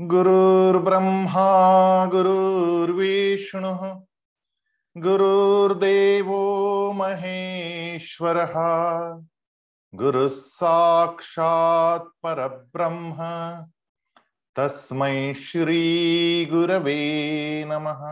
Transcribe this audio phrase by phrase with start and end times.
[0.00, 4.04] गुरुर्ब्रह्मा, गुरुर्विष्णुः,
[4.96, 8.52] गुरुर्देवो महेश्वरः
[9.94, 13.16] गुरुः साक्षात् परब्रह्म,
[14.56, 18.02] तस्मै श्रीगुरवे नमः।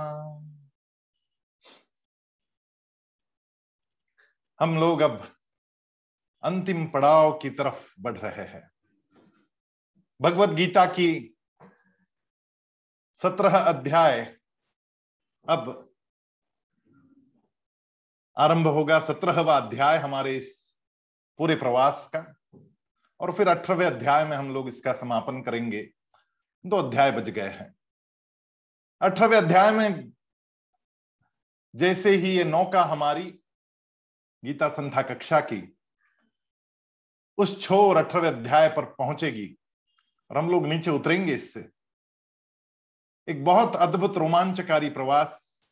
[4.61, 5.29] हम लोग अब
[6.43, 8.71] अंतिम पड़ाव की तरफ़ बढ़ रहे हैं।
[10.21, 11.34] भगवत गीता की
[13.25, 14.37] सत्रह अध्याय।
[15.49, 15.93] अब
[18.39, 20.77] आरंभ होगा सत्रहवा अध्याय हमारे इस
[21.39, 22.21] पूरे प्रवास का।
[23.21, 25.83] और फिर अठारहवें अध्याय में हम लोग इसका समापन करेंगे।
[26.67, 27.75] दो अध्याय बच गए हैं।
[29.01, 30.13] अठारहवें अध्याय में
[31.75, 33.41] जैसे ही ये नौका हमारी
[34.45, 35.79] गीता संथा कक्षा की
[37.39, 39.57] उस छोर अठारहवें अध्याय पर पहुंचेगी
[40.31, 41.74] और हम लोग नीचे उतरेंगे इससे।
[43.29, 45.63] एक बहुत अद्भुत रोमांचकारी प्रवास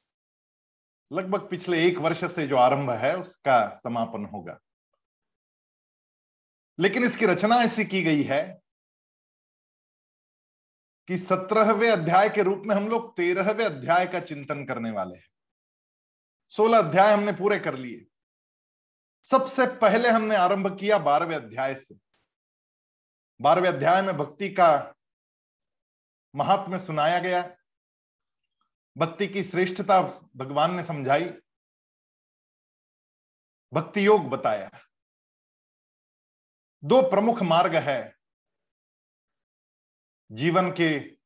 [1.13, 4.59] लगभग पिछले एक वर्ष से जो आरंभ है, उसका समापन होगा।
[6.79, 8.63] लेकिन इसकी रचना ऐसी की गई है
[11.09, 15.29] कि सत्रहवें अध्याय के रूप में हम लोग तेरहवें अध्याय का चिंतन करने वाले हैं।
[16.49, 18.07] सोलह अध्याय हमने पूरे कर लिए।
[19.27, 21.95] सबसे पहले हमने आरंभ किया बारहवें अध्याय से।
[23.41, 24.95] बारहवें अध्याय में भक्ति का
[26.35, 27.57] महात्म्य सुनाया गया।
[28.97, 30.03] भक्ति की श्रेष्ठता
[30.37, 31.25] भगवान ने समझाई।
[33.73, 34.71] भक्ति योग बताया।
[36.85, 38.17] दो प्रमुख मार्ग है
[40.33, 41.19] जीवन के,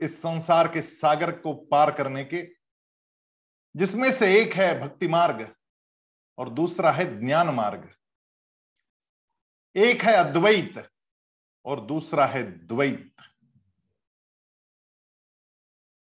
[0.00, 2.54] इस संसार के सागर को पार करने के।
[3.76, 5.56] जिसमें से एक है भक्ति मार्ग
[6.38, 7.94] और दूसरा है ज्ञान मार्ग।
[9.76, 10.91] एक है अद्वैत
[11.64, 13.14] और दूसरा है द्वैत।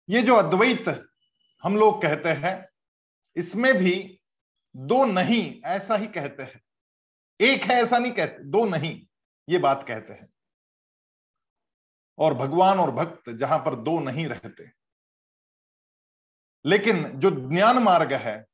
[0.08, 1.08] ये जो अद्वैत
[1.62, 2.68] हम लोग कहते हैं,
[3.36, 4.20] इसमें भी
[4.76, 6.64] दो नहीं ऐसा ही कहते हैं।
[7.40, 9.06] एक है ऐसा नहीं कहते, दो नहीं,
[9.48, 10.28] ये बात कहते हैं।
[12.18, 14.72] और भगवान और भक्त जहाँ पर दो नहीं रहते।
[16.66, 18.46] लेकिन जो ज्ञान मार्ग है,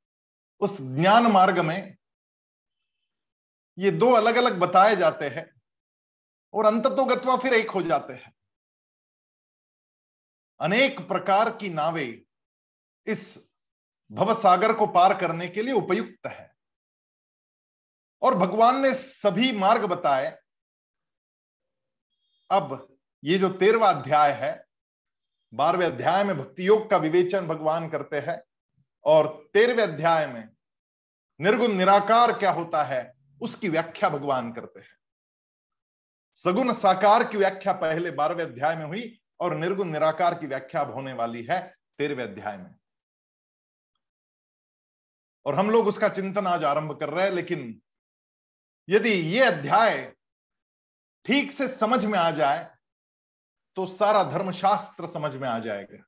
[0.61, 1.97] उस ज्ञान मार्ग में
[3.79, 5.60] ये दो अलग अलग बताए जाते हैं।
[6.55, 8.35] और अंततोगत्वा फिर एक हो जाते हैं।
[10.61, 12.23] अनेक प्रकार की नावें
[13.07, 13.49] इस
[14.13, 16.57] भवसागर को पार करने के लिए उपयुक्त है।
[18.23, 20.39] और भगवान ने सभी मार्ग बताए।
[22.51, 24.67] अब ये जो तेरवा अध्याय है,
[25.55, 28.43] बारहवें अध्याय में भक्ति योग का विवेचन भगवान करते हैं
[29.05, 30.49] और तेरहवें अध्याय में
[31.41, 35.00] निर्गुण निराकार क्या होता है, उसकी व्याख्या भगवान करते हैं।
[36.37, 40.93] सगुण साकार की व्याख्या पहले बारहवें अध्याय में हुई और निर्गुण निराकार की व्याख्या अब
[40.95, 41.61] होने वाली है
[41.99, 42.75] तेरहवें अध्याय में।
[45.47, 47.81] और हम लोग उसका चिंतन आज आरंभ कर रहे हैं, लेकिन
[48.89, 50.13] यदि ये अध्याय
[51.27, 52.69] ठीक से समझ में आ जाए
[53.77, 56.05] तो सारा धर्मशास्त्र समझ में आ जाएगा।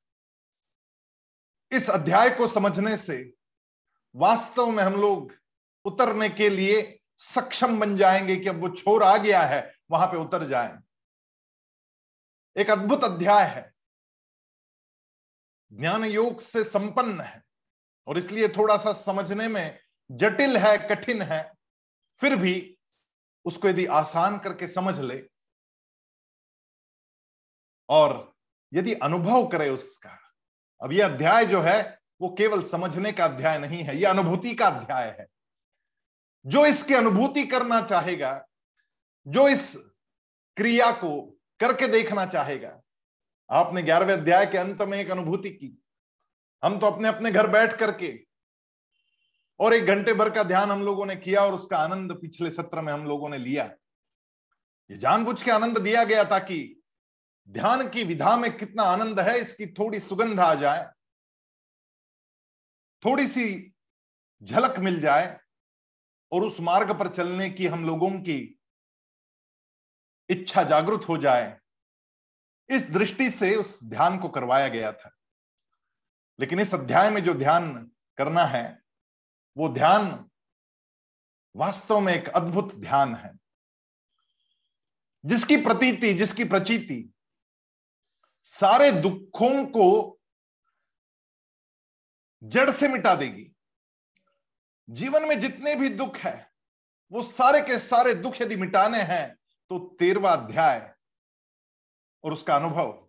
[1.73, 3.19] इस अध्याय को समझने से
[4.15, 5.33] वास्तव में हम लोग
[5.85, 9.61] उतरने के लिए सक्षम बन जाएँगे कि अब वो छोर आ गया है
[9.93, 10.79] वहाँ पे उतर जाएँ।
[12.57, 13.73] एक अद्भुत अध्याय है।
[15.73, 17.43] ज्ञान योग से संपन्न है
[18.07, 19.79] और इसलिए थोड़ा सा समझने में
[20.11, 21.53] जटिल है, कठिन है।
[22.21, 22.79] फिर भी
[23.45, 25.23] उसको यदि आसान करके समझ ले
[27.89, 28.35] और
[28.75, 30.19] यदि अनुभव करे उसका।
[30.83, 34.67] अब यह अध्याय जो है, वो केवल समझने का अध्याय नहीं है यह अनुभूति का
[34.67, 35.27] अध्याय है।
[36.47, 38.33] जो इसकी अनुभूति करना चाहेगा
[39.27, 39.73] जो इस
[40.57, 41.21] क्रिया को
[41.61, 42.79] करके देखना चाहेगा।
[43.51, 45.77] आपने ग्यारहवें अध्याय के अंत में एक अनुभूति की।
[46.63, 48.13] हम तो अपने अपने घर बैठ करके
[49.61, 52.81] और एक घंटे भर का ध्यान हम लोगों ने किया और उसका आनंद पिछले सत्र
[52.81, 53.65] में हम लोगों ने लिया।
[54.91, 56.59] ये जानबूझ के आनंद दिया गया ताकि
[57.49, 60.85] ध्यान की विधा में कितना आनंद है, इसकी थोड़ी सुगंध आ जाए,
[63.03, 63.75] थोड़ी सी
[64.43, 65.39] झलक मिल जाए
[66.33, 68.39] और उस मार्ग पर चलने की हम लोगों की
[70.33, 71.61] इच्छा जागृत हो जाए,
[72.69, 75.11] इस दृष्टि से उस ध्यान को करवाया गया था।
[76.41, 78.83] लेकिन इस अध्याय में जो ध्यान करना है,
[79.57, 80.31] वो ध्यान
[81.57, 83.33] वास्तव में एक अद्भुत ध्यान है।
[85.25, 87.13] जिसकी प्रतीति, जिसकी प्रचीति,
[88.43, 90.19] सारे दुखों को
[92.45, 93.53] जड़ से मिटा देगी।
[94.91, 96.53] जीवन में जितने भी दुख है,
[97.13, 99.37] वो सारे के सारे दुख यदि मिटाने हैं
[99.73, 100.95] तो तेरवा अध्याय
[102.25, 103.09] और उसका अनुभव,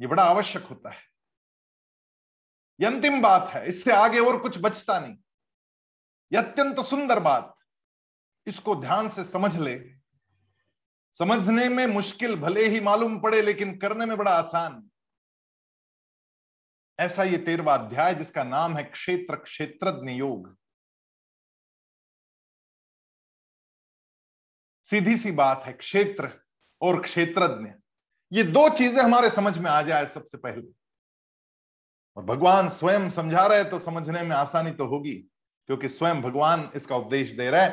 [0.00, 1.02] ये बड़ा आवश्यक होता है।
[2.86, 5.16] अंतिम बात है, इससे आगे और कुछ बचता नहीं।
[6.32, 7.54] यह अत्यंत सुंदर बात,
[8.46, 9.94] इसको ध्यान से समझ ले।
[11.12, 14.90] समझने में मुश्किल भले ही मालूम पड़े, लेकिन करने में बड़ा आसान।
[17.00, 20.58] ऐसा ये तेरवा अध्याय, जिसका नाम है क्षेत्र क्षेत्रज्ञ योग।
[24.86, 26.30] सीधी सी बात है, क्षेत्र
[26.80, 27.70] और क्षेत्रज्ञ।
[28.32, 30.62] ये दो चीज़ें हमारे समझ में आ जाए सबसे पहले।
[32.16, 35.12] और भगवान स्वयं समझा रहे तो समझने में आसानी तो होगी,
[35.68, 37.68] क्योंकि स्वयं भगवान इसका उपदेश दे रहे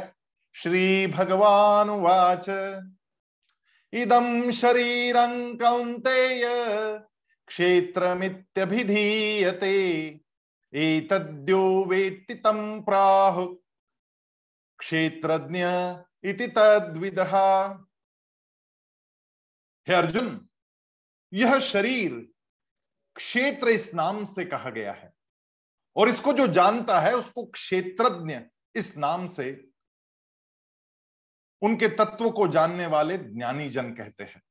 [0.56, 2.50] श्री भगवान वाच
[3.94, 6.44] इदम शरीरं कौन्तेय,
[7.48, 8.59] क्षेत्रमित्यभिधीयते,
[10.74, 13.45] एतद्यो वेत्ति तं प्राहु।
[14.80, 15.63] क्षेत्रज्ञ
[16.23, 17.35] इति तद्विदः।
[19.87, 20.49] हे अर्जुन,
[21.33, 22.29] यह शरीर
[23.15, 25.13] क्षेत्र इस नाम से कहा गया है
[25.95, 28.39] और इसको जो जानता है उसको क्षेत्रज्ञ
[28.75, 29.69] इस नाम से,
[31.61, 34.43] उनके तत्व को जानने वाले ज्ञानी जन कहते हैं।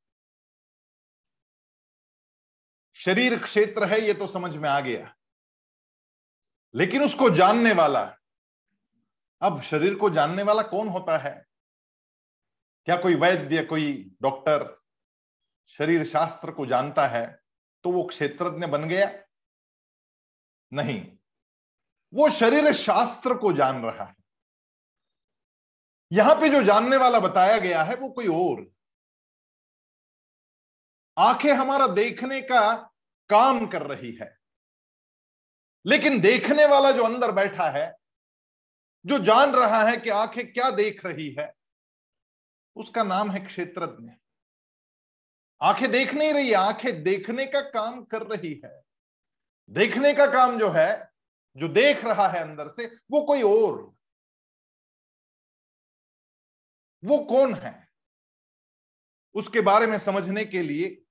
[2.94, 5.16] शरीर क्षेत्र है, ये तो समझ में आ गया।
[6.74, 8.18] लेकिन उसको जानने वाला,
[9.42, 11.51] अब शरीर को जानने वाला कौन होता है?
[12.86, 14.82] क्या कोई वैद्य, कोई डॉक्टर
[15.68, 17.42] शरीर शास्त्र को जानता है
[17.84, 19.06] तो वो क्षेत्रज्ञ बन गया?
[20.72, 21.18] नहीं।
[22.14, 24.14] वो शरीर शास्त्र को जान रहा है।
[26.12, 28.72] यहाँ पे जो जानने वाला बताया गया है, वो कोई और।
[31.18, 32.76] आँखें हमारा देखने का
[33.30, 34.38] काम कर रही है।
[35.86, 37.96] लेकिन देखने वाला जो अंदर बैठा है,
[39.06, 41.61] जो जान रहा है कि आँखें क्या देख रही है
[42.76, 44.10] उसका नाम है क्षेत्रज्ञ।
[45.62, 48.82] आँखें देख नहीं रही, आँखें देखने का काम कर रही है।
[49.70, 51.12] देखने का काम जो है,
[51.56, 53.94] जो देख रहा है अंदर से, वो कोई और।
[57.04, 57.88] वो कौन है?
[59.34, 61.02] उसके बारे में समझने के लिए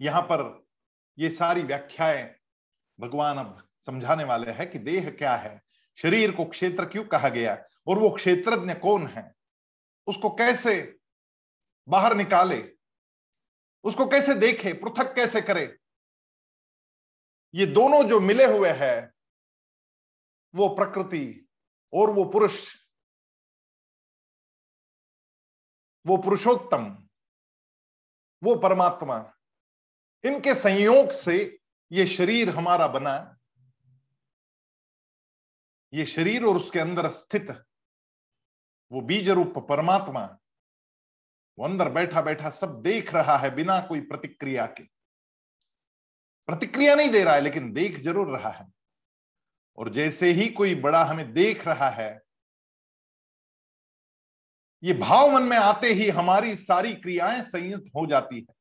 [0.00, 0.66] यहाँ पर
[1.18, 2.34] ये सारी व्याख्याएँ
[3.00, 5.62] भगवान अब समझाने वाले हैं कि देह क्या है,
[5.96, 9.37] शरीर को क्षेत्र क्यों कहा गया, और वो क्षेत्रज्ञ कौन है?
[10.08, 11.00] उसको कैसे
[11.88, 12.76] बाहर निकाले?
[13.84, 14.72] उसको कैसे देखे?
[14.72, 15.78] पृथक कैसे करे?
[17.54, 19.12] ये दोनों जो मिले हुए हैं,
[20.54, 21.48] वो प्रकृति
[21.94, 22.76] और वो पुरुष।
[26.06, 27.08] वो पुरुषोत्तम,
[28.42, 29.34] वो परमात्मा।
[30.24, 31.60] इनके संयोग से
[31.92, 33.38] ये शरीर हमारा बना।
[35.92, 37.67] ये शरीर और उसके अंदर स्थित
[38.92, 40.22] वो बीज रूप परमात्मा
[41.58, 44.82] वो अंदर बैठा बैठा सब देख रहा है बिना कोई प्रतिक्रिया के।
[46.48, 48.66] प्रतिक्रिया नहीं दे रहा है, लेकिन देख ज़रूर रहा है।
[49.78, 52.20] और जैसे ही कोई बड़ा हमें देख रहा है,
[54.82, 58.54] ये भाव मन में आते ही हमारी सारी क्रियाएँ संयत हो जाती है।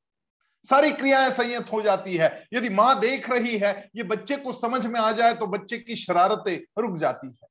[0.66, 4.86] सारी क्रियाएँ संयत हो जाती है। यदि माँ देख रही है, ये बच्चे को समझ
[4.86, 7.48] में आ जाए तो बच्चे की शरारतें रुक जाती है।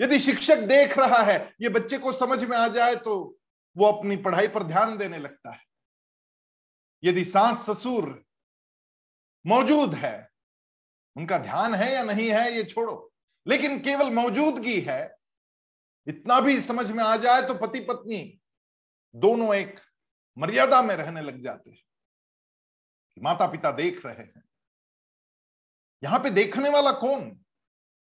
[0.00, 3.38] यदि शिक्षक देख रहा है, ये बच्चे को समझ में आ जाए तो
[3.76, 5.60] वो अपनी पढ़ाई पर ध्यान देने लगता है।
[7.04, 8.24] यदि सास ससुर
[9.46, 10.28] मौजूद है,
[11.16, 13.12] उनका ध्यान है या नहीं है, ये छोड़ो।
[13.46, 15.16] लेकिन केवल मौजूदगी है,
[16.06, 18.40] इतना भी समझ में आ जाए तो पति पत्नी
[19.14, 19.80] दोनों एक
[20.38, 21.82] मर्यादा में रहने लग जाते हैं।
[23.18, 24.42] माता पिता देख रहे हैं।
[26.02, 27.44] यहाँ पे देखने वाला कौन?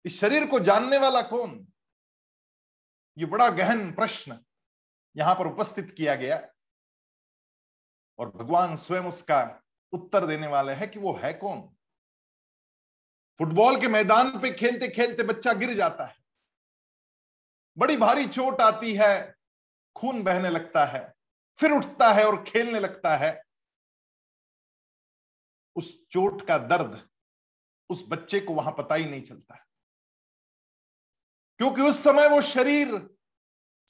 [0.05, 1.72] इस शरीर को जानने वाला कौन?
[3.17, 4.39] ये बड़ा गहन प्रश्न
[5.15, 6.37] यहाँ पर उपस्थित किया गया
[8.19, 9.41] और भगवान स्वयं उसका
[9.93, 11.61] उत्तर देने वाले हैं कि वो है कौन?
[13.39, 16.15] फुटबॉल के मैदान पे खेलते खेलते बच्चा गिर जाता है।
[17.77, 19.35] बड़ी भारी चोट आती है,
[19.95, 21.13] खून बहने लगता है,
[21.59, 23.41] फिर उठता है और खेलने लगता है।
[25.75, 27.09] उस चोट का दर्द
[27.89, 29.62] उस बच्चे को वहाँ पता ही नहीं चलता।
[31.57, 33.09] क्योंकि उस समय वो शरीर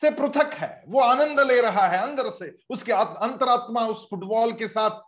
[0.01, 4.67] से पृथक है, वो आनंद ले रहा है अंदर से। उसके अंतरात्मा उस फुटबॉल के
[4.67, 5.01] साथ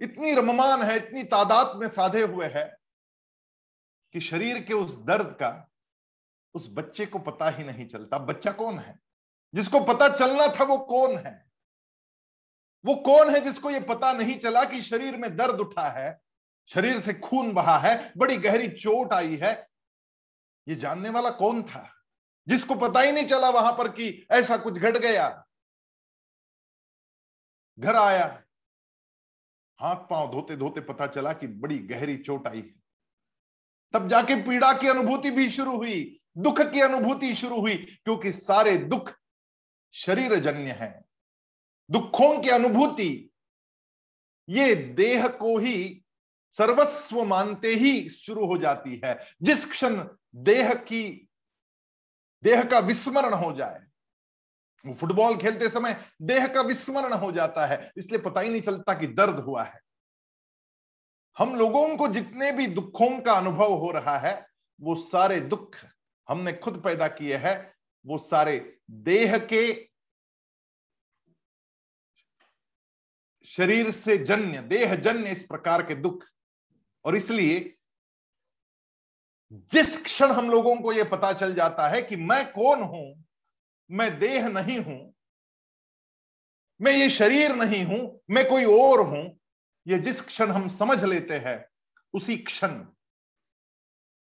[0.00, 2.78] इतनी रममान है, इतनी तादाद में साधे हुए है
[4.14, 5.70] कि शरीर के उस दर्द का
[6.54, 8.98] उस बच्चे को पता ही नहीं चलता। बच्चा कौन है?
[9.54, 11.50] जिसको पता चलना था वो कौन है?
[12.84, 16.20] वो कौन है जिसको ये पता नहीं चला कि शरीर में दर्द उठा है,
[16.66, 19.68] शरीर से खून बहा है, बड़ी गहरी चोट आई है?
[20.68, 21.97] ये जानने वाला कौन था?
[22.48, 25.44] जिसको पता ही नहीं चला वहाँ पर कि ऐसा कुछ घट गया।
[27.78, 28.44] घर आया।
[29.80, 32.74] हाथ पाँव धोते धोते पता चला कि बड़ी गहरी चोट आई। है
[33.92, 38.78] तब जाके पीड़ा की अनुभूति भी शुरू हुई, दुख की अनुभूति शुरू हुई, क्योंकि सारे
[38.78, 39.14] दुख
[39.92, 41.04] शरीर जन्य है।
[41.90, 43.30] दुखों की अनुभूति
[44.48, 46.04] ये देह को ही
[46.50, 51.27] सर्वस्व मानते ही शुरू हो जाती है। जिस क्षण देह की
[52.42, 53.84] देह का विस्मरण हो जाए।
[54.84, 58.94] वो फुटबॉल खेलते समय देह का विस्मरण हो जाता है, इसलिए पता ही नहीं चलता
[58.94, 59.80] कि दर्द हुआ है।
[61.36, 64.46] हम लोगों को जितने भी दुखों का अनुभव हो रहा है,
[64.80, 65.76] वो सारे दुख
[66.28, 69.88] हमने खुद पैदा किए हैं, वो सारे देह के
[73.48, 76.24] शरीर से जन्य, देह जन्य इस प्रकार के दुख।
[77.04, 77.77] और इसलिए
[79.52, 83.24] जिस क्षण हम लोगों को यह पता चल जाता है कि मैं कौन हूँ,
[83.90, 85.14] मैं देह नहीं हूँ,
[86.80, 89.24] मैं ये शरीर नहीं हूँ, मैं कोई और हूँ,
[89.86, 91.64] ये जिस क्षण हम समझ लेते हैं,
[92.14, 92.84] उसी क्षण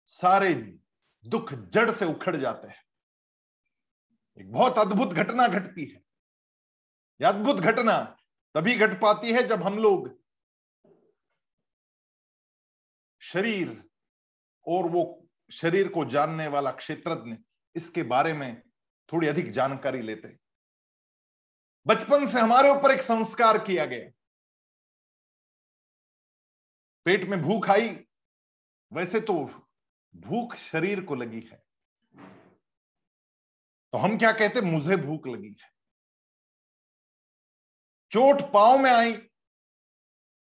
[0.09, 0.55] सारे
[1.25, 2.83] दुख जड़ से उखड़ जाते हैं।
[4.39, 6.03] एक बहुत अद्भुत घटना घटती है।
[7.21, 7.99] यह अद्भुत घटना
[8.55, 10.09] तभी घट पाती है जब हम लोग
[13.23, 13.83] शरीर
[14.67, 15.03] और वो
[15.51, 17.37] शरीर को जानने वाला क्षेत्रज्ञ
[17.77, 18.63] इसके बारे में
[19.13, 20.37] थोड़ी अधिक जानकारी लेते
[21.87, 24.11] बचपन से हमारे ऊपर एक संस्कार किया गया।
[27.07, 27.89] पेट में भूख आई,
[28.93, 29.35] वैसे तो
[30.15, 31.63] भूख शरीर को लगी है।
[33.93, 35.71] तो हम क्या कहते मुझे भूख लगी है।
[38.13, 39.13] चोट पाँव में आई,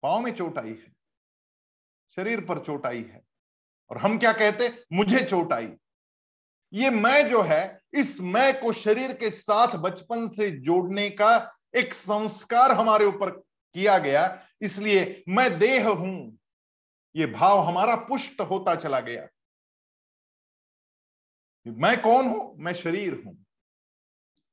[0.02, 0.92] पाँव में चोट आई है,
[2.12, 3.22] शरीर पर चोट आई है।
[3.90, 5.72] और हम क्या कहते मुझे चोट आई।
[6.72, 11.94] ये मैं जो है, इस मैं को शरीर के साथ बचपन से जोड़ने का एक
[11.94, 13.30] संस्कार हमारे ऊपर
[13.74, 16.38] किया गया। इसलिए मैं देह हूँ।
[17.16, 19.28] ये भाव हमारा पुष्ट होता चला गया।
[21.66, 22.56] मैं कौन हूँ?
[22.58, 23.44] मैं शरीर हूँ।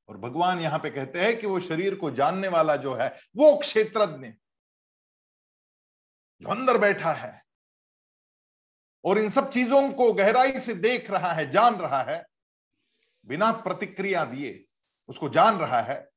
[0.08, 3.56] और भगवान यहाँ पे कहते हैं कि वो शरीर को जानने वाला जो है, वो
[3.56, 4.26] क्षेत्रज्ञ।
[6.42, 7.45] जो अंदर बैठा है
[9.06, 12.26] और इन सब चीज़ों को गहराई से देख रहा है, जान रहा है,
[13.26, 14.64] बिना प्रतिक्रिया दिए
[15.08, 16.10] उसको जान रहा है,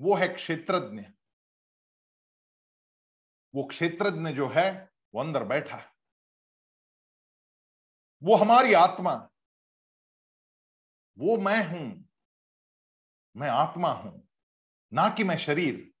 [0.00, 1.02] वो है क्षेत्रज्ञ।
[3.54, 5.90] वो क्षेत्रज्ञ जो है, वो अंदर बैठा है।
[8.22, 9.30] वो हमारी आत्मा
[11.18, 12.08] वो मैं हूँ,
[13.36, 14.28] मैं आत्मा हूँ,
[14.92, 15.92] ना कि मैं शरीर।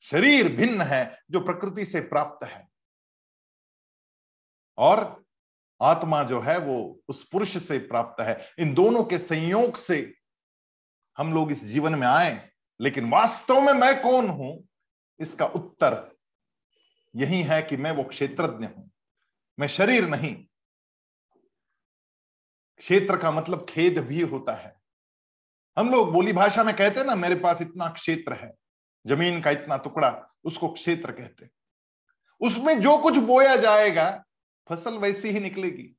[0.00, 2.68] शरीर भिन्न है जो प्रकृति से प्राप्त है।
[4.78, 5.24] और
[5.82, 10.14] आत्मा जो है वो उस पुरुष से प्राप्त है। इन दोनों के संयोग से
[11.18, 14.68] हम लोग इस जीवन में आए, लेकिन वास्तव में मैं कौन हूँ?
[15.20, 16.16] इसका उत्तर
[17.16, 18.90] यही है कि मैं वो क्षेत्रज्ञ हूँ।
[19.58, 20.34] मैं शरीर नहीं।
[22.78, 24.76] क्षेत्र का मतलब खेद भी होता है।
[25.76, 28.54] हम लोग बोली भाषा में कहते हैं ना, मेरे पास इतना क्षेत्र है,
[29.06, 31.48] ज़मीन का इतना टुकड़ा, उसको क्षेत्र कहते
[32.40, 34.24] उसमें जो कुछ बोया जाएगा
[34.70, 35.94] फ़सल वैसी ही निकलेगी।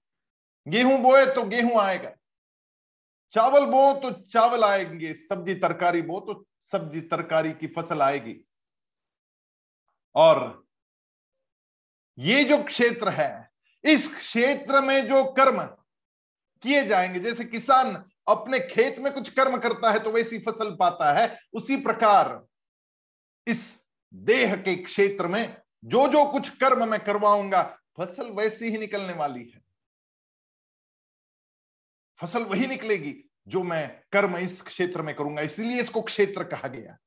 [0.68, 2.12] गेहूँ बोए तो गेहूँ आएगा।
[3.34, 8.36] चावल बो तो चावल आएँगे। सब्ज़ी तरकारी बो तो सब्ज़ी तरकारी की फ़सल आएगी।
[10.16, 10.64] और
[12.18, 13.50] ये जो क्षेत्र है,
[13.84, 15.62] इस क्षेत्र में जो कर्म
[16.64, 21.14] किए जाएँगे, जैसे किसान अपने खेत में कुछ कर्म करता है तो वैसी फ़सल पाता
[21.14, 22.48] है, उसी प्रकार
[23.48, 23.80] इस
[24.14, 29.44] देह के क्षेत्र में जो जो कुछ कर्म मैं करवाऊँगा फ़सल वैसी ही निकलने वाली
[29.46, 29.62] है।
[32.20, 33.14] फ़सल वही निकलेगी
[33.48, 36.98] जो मैं कर्म इस क्षेत्र में करूँगा, इसलिए इसको क्षेत्र कहा गया।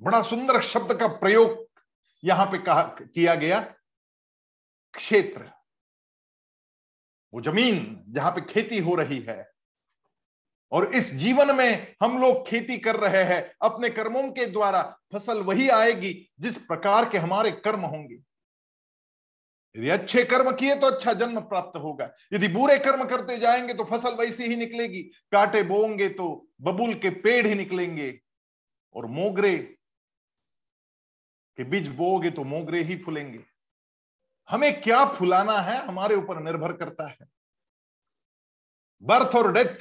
[0.00, 1.66] बड़ा सुंदर शब्द का प्रयोग
[2.22, 3.60] यहाँ पे कहा, किया गया,
[4.94, 5.50] क्षेत्र।
[7.32, 9.50] वो ज़मीन जहाँ पे खेती हो रही है,
[10.72, 15.42] और इस जीवन में हम लोग खेती कर रहे हैं, अपने कर्मों के द्वारा फ़सल
[15.42, 18.18] वही आएगी जिस प्रकार के हमारे कर्म होंगे।
[19.76, 23.84] यदि अच्छे कर्म किए तो अच्छा जन्म प्राप्त होगा। यदि बुरे कर्म करते जाएँगे तो
[23.84, 28.20] फ़सल वैसी ही निकलेगी। कांटे बोएँगे तो बबूल के पेड़ ही निकलेंगे।
[28.94, 29.56] और मोगरे
[31.58, 33.44] के बीज बोओगे तो मोगरे ही फूलेंगे।
[34.48, 35.76] हमें क्या फुलाना है?
[35.86, 37.26] हमारे ऊपर निर्भर करता है।
[39.02, 39.76] बर्थ और डेथ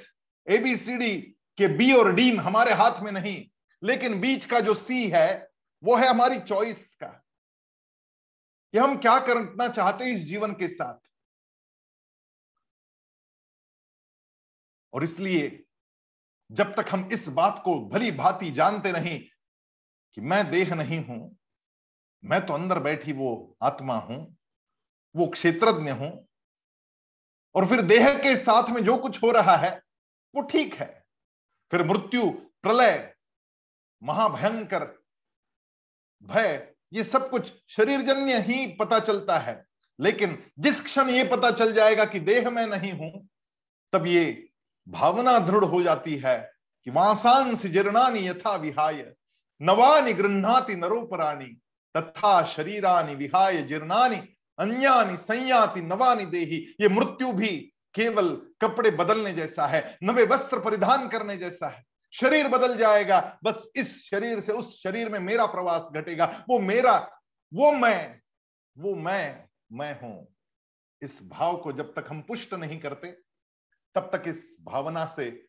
[0.48, 1.16] एबीसीडी
[1.58, 3.46] के बी और डी हमारे हाथ में नहीं,
[3.84, 5.50] लेकिन बीच का जो सी है,
[5.84, 7.23] वो है हमारी चॉइस का।
[8.74, 11.00] कि हम क्या करना चाहते हैं इस जीवन के साथ।
[14.94, 15.65] और इसलिए
[16.50, 19.20] जब तक हम इस बात को भली भांति जानते नहीं
[20.18, 21.38] कि मैं देह नहीं हूँ,
[22.24, 24.20] मैं तो अंदर बैठी वो आत्मा हूँ,
[25.15, 26.12] वो क्षेत्रज्ञ हूँ,
[27.56, 29.72] और फिर देह के साथ में जो कुछ हो रहा है,
[30.34, 30.88] वो ठीक है।
[31.72, 32.30] फिर मृत्यु,
[32.63, 33.13] प्रलय,
[34.01, 34.86] महाभयंकर,
[36.22, 39.64] भय ये सब कुछ शरीरजन्य ही पता चलता है।
[40.00, 43.28] लेकिन जिस क्षण ये पता चल जाएगा कि देह में नहीं हूँ,
[43.94, 44.50] तब ये
[44.88, 46.38] भावना दृढ़ हो जाती है
[46.88, 49.14] कि वासांस जीर्णानी यथा विहाय,
[49.62, 51.46] नवानि गृहणाति नरोपराणी,
[51.96, 54.16] तथा शरीरानि विहाय जीर्णानि,
[54.60, 57.48] अन्यानि संयाति नवानि देही। ये मृत्यु भी
[57.96, 58.30] केवल
[58.62, 64.10] कपड़े बदलने जैसा है, नवे वस्त्र परिधान करने जैसा है। शरीर बदल जाएगा। बस इस
[64.10, 66.98] शरीर से उस शरीर में मेरा प्रवास घटेगा। वो मेरा,
[67.53, 68.20] वो मैं
[68.77, 70.27] वो मैं मैं हूँ।
[71.01, 73.08] इस भाव को जब तक हम पुष्ट नहीं करते,
[73.96, 75.46] तब तक इस भावना से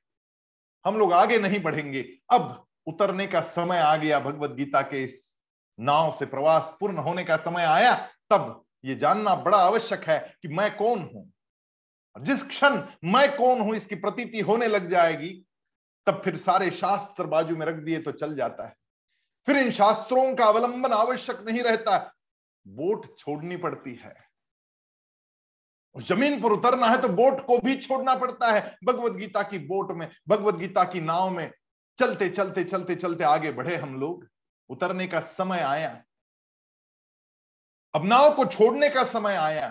[0.84, 5.36] हम लोग आगे नहीं बढ़ेंगे। अब उतरने का समय आ गया। भगवत गीता के इस
[5.80, 7.94] नाव से प्रवास पूर्ण होने का समय आया।
[8.30, 11.32] तब ये जानना बड़ा आवश्यक है कि मैं कौन हूँ?
[12.20, 15.44] जिस क्षण मैं कौन हूँ, इसकी प्रतीति होने लग जाएगी।
[16.06, 18.74] तब फिर सारे शास्त्र बाजू में रख दिए तो चल जाता है।
[19.46, 21.98] फिर इन शास्त्रों का अवलंबन आवश्यक नहीं रहता
[22.66, 24.14] बोट छोड़नी पड़ती है।
[25.96, 29.92] ज़मीन पर उतरना है तो बोट को भी छोड़ना पड़ता है। भगवत गीता की बोट
[29.92, 31.50] में भगवत गीता की नाव में
[31.98, 34.26] चलते चलते चलते चलते आगे बढ़े हम लोग।
[34.70, 35.90] उतरने का समय आया।
[37.94, 39.68] अब नाव को छोड़ने का समय आया।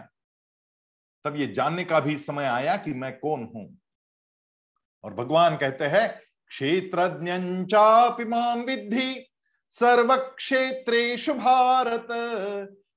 [1.25, 3.65] तब ये जानने का भी समय आया कि मैं कौन हूँ?
[5.03, 9.29] और भगवान कहते हैं क्षेत्रज्ञापि माम विद्धि
[9.69, 12.07] सर्व क्षेत्रेशु भारत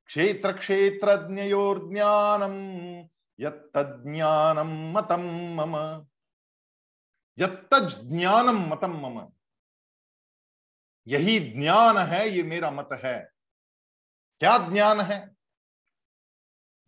[0.06, 2.56] क्षेत्र क्षेत्रज्ञयोर ज्ञानम
[3.40, 5.20] यज्ञानम मतम
[5.60, 6.06] मम।
[7.38, 9.28] यज्ञानम मतम मम।
[11.06, 13.32] यही ज्ञान है, ये मेरा मत है।
[14.38, 15.36] क्या ज्ञान है?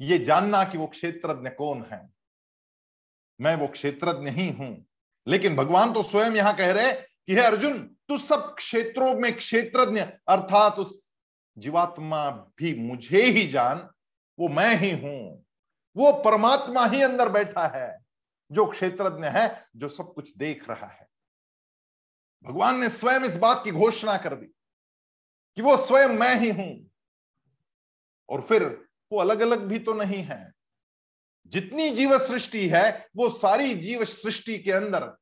[0.01, 2.11] ये जानना कि वो क्षेत्रज्ञ कौन है।
[3.41, 4.88] मैं वो क्षेत्रज्ञ ही हूँ।
[5.29, 10.01] लेकिन भगवान तो स्वयं यहाँ कह रहे कि हे अर्जुन, तू सब क्षेत्रों में क्षेत्रज्ञ,
[10.29, 11.13] अर्थात उस
[11.59, 13.91] जीवात्मा भी मुझे ही जान,
[14.39, 15.45] वो मैं ही हूँ।
[15.97, 17.99] वो परमात्मा ही अंदर बैठा है,
[18.53, 21.09] जो क्षेत्रज्ञ है, जो सब कुछ देख रहा है।
[22.45, 24.47] भगवान ने स्वयं इस बात की घोषणा कर दी
[25.57, 26.91] कि वो स्वयं मैं ही हूँ।
[28.29, 30.53] और फिर वो अलग अलग भी तो नहीं है।
[31.49, 35.17] जितनी जीव सृष्टि है, वो सारी जीव सृष्टि के अंदर।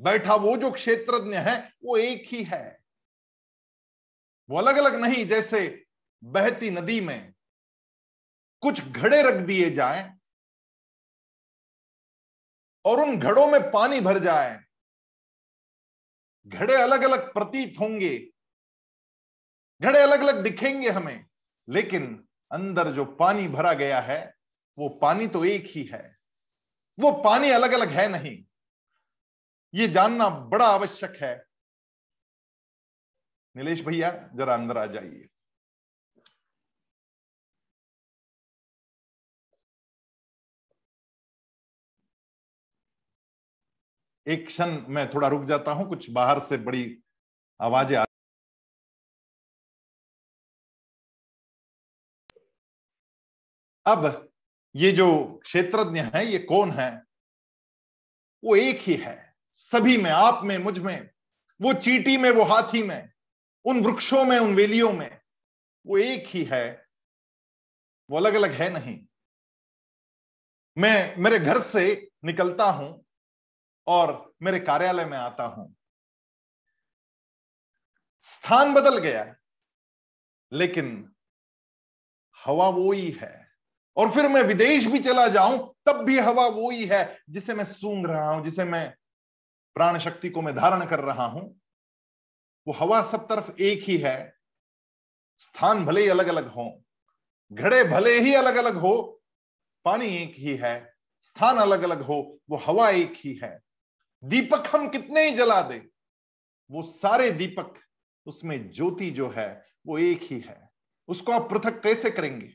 [0.00, 2.84] बैठा वो जो क्षेत्रज्ञ है, वो एक ही है।
[4.50, 5.86] वो अलग अलग नहीं, जैसे
[6.24, 7.34] बहती नदी में
[8.60, 10.18] कुछ घड़े रख दिए जाएँ
[12.84, 14.60] और उन घड़ों में पानी भर जाए।
[16.46, 18.18] घड़े अलग अलग प्रतीत होंगे।
[19.82, 21.26] घड़े अलग अलग दिखेंगे हमें,
[21.68, 24.41] लेकिन अंदर जो पानी भरा गया है
[24.78, 26.02] वो पानी तो एक ही है।
[26.98, 28.36] वो पानी अलग अलग है नहीं।
[29.74, 31.34] ये जानना बड़ा आवश्यक है।
[33.56, 35.28] नीलेश भैया, जरा अंदर आ जाइए।
[44.26, 46.98] एक क्षण मैं थोड़ा रुक जाता हूँ, कुछ बाहर से बड़ी
[47.60, 48.04] आवाज़ें आ
[53.86, 54.31] अब
[54.76, 57.02] ये जो क्षेत्रज्ञ है, ये कौन है?
[58.44, 61.10] वो एक ही है। सभी में, आप में, मुझमें,
[61.62, 63.12] वो चीटी में, वो हाथी में,
[63.64, 65.20] उन वृक्षों में, उन वेलियों में,
[65.86, 66.88] वो एक ही है।
[68.10, 69.06] वो अलग अलग है नहीं।
[70.78, 73.04] मैं, मेरे घर से निकलता हूँ
[73.86, 75.76] और मेरे कार्यालय में आता हूँ।
[78.22, 79.36] स्थान बदल गया
[80.52, 81.14] लेकिन
[82.44, 83.41] हवा वो ही है।
[83.96, 87.64] और फिर मैं विदेश भी चला जाऊँ, तब भी हवा वो ही है जिसे मैं
[87.64, 88.94] सूंघ रहा हूँ, जिसे मैं
[89.76, 91.42] प्राण शक्ति को मैं धारण कर रहा हूँ।
[92.66, 94.34] वो हवा सब तरफ़ एक ही है।
[95.38, 96.82] स्थान भले ही अलग अलग हो,
[97.52, 99.22] घड़े भले ही अलग अलग हो,
[99.84, 103.58] पानी एक ही है, स्थान अलग अलग हो, वो हवा एक ही है।
[104.22, 105.82] दीपक हम कितने ही जला दे,
[106.70, 107.74] वो सारे दीपक,
[108.26, 110.70] उसमें ज्योति जो है, वो एक ही है।
[111.08, 112.54] उसको आप पृथक कैसे करेंगे?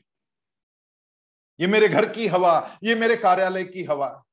[1.60, 4.24] ये मेरे घर की हवा, ये मेरे कार्यालय की हवा।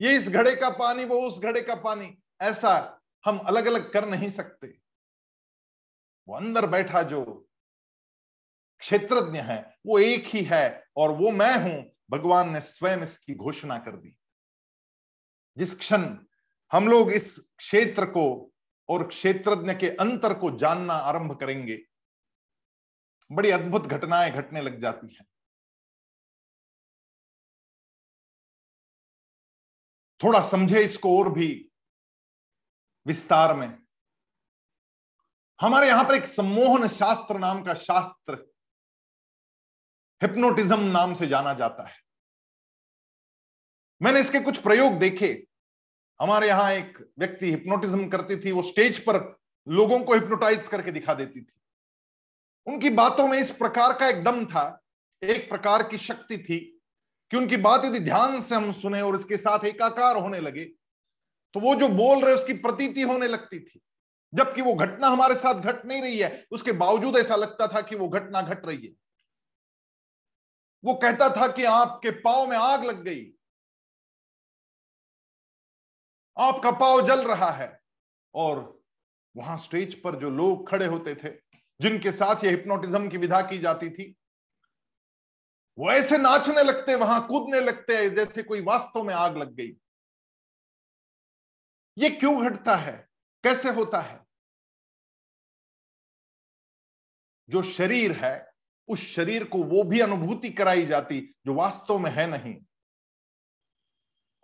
[0.00, 4.08] ये इस घड़े का पानी, वो उस घड़े का पानी। ऐसा हम अलग अलग कर
[4.08, 4.78] नहीं सकते।
[6.28, 7.48] वो अंदर बैठा जो
[8.80, 13.78] क्षेत्रज्ञ है, वो एक ही है और वो मैं हूँ। भगवान ने स्वयं इसकी घोषणा
[13.78, 14.16] कर दी।
[15.56, 16.16] जिस क्षण
[16.72, 18.52] हम लोग इस क्षेत्र को
[18.88, 21.80] और क्षेत्रज्ञ के अंतर को जानना आरंभ करेंगे,
[23.32, 25.26] बड़ी अद्भुत घटनाएँ घटने लग जाती हैं।
[30.24, 31.70] थोड़ा समझे इसको और भी
[33.06, 33.78] विस्तार में।
[35.60, 38.34] हमारे यहाँ पर एक सम्मोहन शास्त्र नाम का शास्त्र
[40.22, 41.96] हिप्नोटिज्म नाम से जाना जाता है।
[44.02, 45.46] मैंने इसके कुछ प्रयोग देखे।
[46.20, 51.14] हमारे यहाँ एक व्यक्ति हिप्नोटिज्म करती थी, वो स्टेज पर लोगों को हिप्नोटाइज करके दिखा
[51.14, 51.52] देती थी।
[52.66, 54.80] उनकी बातों में इस प्रकार का एक दम था,
[55.22, 56.77] एक प्रकार की शक्ति थी
[57.30, 60.64] कि उनकी बात यदि ध्यान से हम सुने और इसके साथ एकाकार होने लगे
[61.54, 63.80] तो वो जो बोल रहे, उसकी प्रतीति होने लगती थी।
[64.34, 67.96] जबकि वो घटना हमारे साथ घट नहीं रही है, उसके बावजूद ऐसा लगता था कि
[67.96, 68.92] वो घटना घट रही है।
[70.84, 73.24] वो कहता था कि आपके पाव में आग लग गई।
[76.38, 77.80] आपका पाव जल रहा है।
[78.34, 78.82] और
[79.36, 81.28] वहाँ स्टेज पर जो लोग खड़े होते थे,
[81.80, 84.14] जिनके साथ ये हिप्नोटिज्म की विधा की जाती थी
[85.78, 89.76] वो ऐसे नाचने लगते, वहाँ कूदने लगते जैसे कोई वास्तव में आग लग गई।
[91.98, 93.08] ये क्यों घटता है?
[93.44, 94.26] कैसे होता है?
[97.48, 98.52] जो शरीर है,
[98.88, 102.64] उस शरीर को वो भी अनुभूति कराई जाती, जो वास्तव में है नहीं।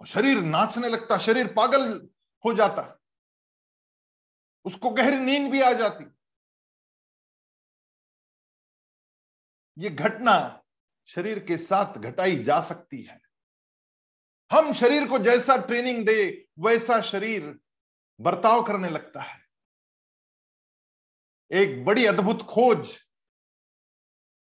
[0.06, 2.08] शरीर नाचने लगता, शरीर पागल
[2.44, 3.00] हो जाता।
[4.64, 6.04] उसको गहरी नींद भी आ जाती।
[9.78, 10.63] ये घटना
[11.08, 13.20] शरीर के साथ घटाई जा सकती है।
[14.50, 17.54] हम शरीर को जैसा ट्रेनिंग दे, वैसा शरीर
[18.20, 19.42] बर्ताव करने लगता है।
[21.50, 22.98] एक बड़ी अद्भुत खोज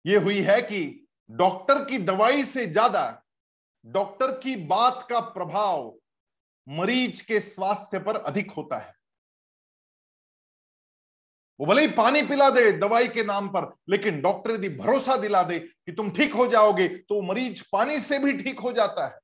[0.05, 3.23] ये हुई है कि डॉक्टर की दवाई से ज़्यादा
[3.85, 5.93] डॉक्टर की बात का प्रभाव
[6.67, 8.93] मरीज़ के स्वास्थ्य पर अधिक होता है।
[11.59, 15.41] वो भले ही पानी पिला दे दवाई के नाम पर, लेकिन डॉक्टर यदि भरोसा दिला
[15.43, 19.19] दे कि तुम ठीक हो जाओगे तो मरीज़ पानी से भी ठीक हो जाता है।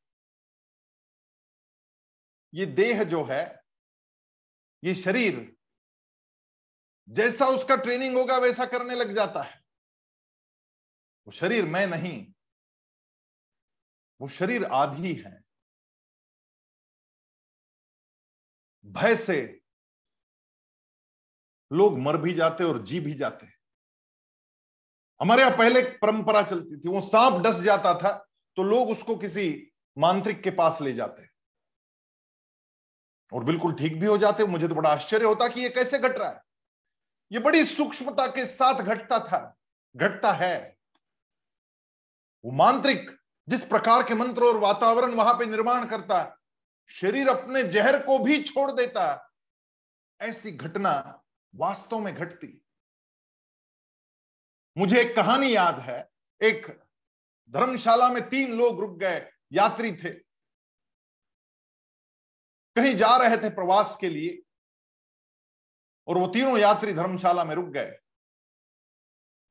[2.53, 3.43] ये देह जो है,
[4.83, 5.55] ये शरीर,
[7.07, 9.59] जैसा उसका ट्रेनिंग होगा, वैसा करने लग जाता है।
[11.27, 12.25] वो शरीर मैं नहीं,
[14.19, 15.39] वो शरीर आधी है।
[18.85, 19.37] भय से
[21.75, 23.47] लोग मर भी जाते और जी भी जाते।
[25.19, 28.11] हमारे यहाँ पहले परंपरा चलती थी, वो सांप डस जाता था
[28.57, 31.27] तो लोग उसको किसी मांत्रिक के पास ले जाते।
[33.31, 36.17] और बिल्कुल ठीक भी हो जाते, मुझे तो बड़ा आश्चर्य होता कि ये कैसे घट
[36.17, 36.41] रहा है।
[37.31, 39.55] ये बड़ी सूक्ष्मता के साथ घटता था,
[39.95, 40.77] घटता है।
[42.43, 43.09] वो मांत्रिक
[43.47, 46.38] जिस प्रकार के मंत्र और वातावरण वहाँ पे निर्माण करता,
[46.89, 49.31] शरीर अपने जहर को भी छोड़ देता,
[50.19, 51.21] ऐसी घटना
[51.55, 52.61] वास्तव में घटती।
[54.77, 56.67] मुझे एक कहानी याद है। एक
[57.49, 60.09] धर्मशाला में तीन लोग रुक गए, यात्री थे।
[62.75, 64.41] कहीं जा रहे थे प्रवास के लिए
[66.07, 67.99] और वो तीनों यात्री धर्मशाला में रुक गए।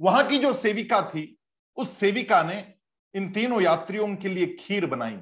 [0.00, 1.38] वहाँ की जो सेविका थी,
[1.76, 2.74] उस सेविका ने
[3.14, 5.20] इन तीनों यात्रियों के लिए खीर बनाई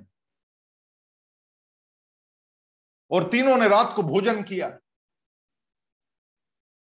[3.11, 4.79] और तीनों ने रात को भोजन किया।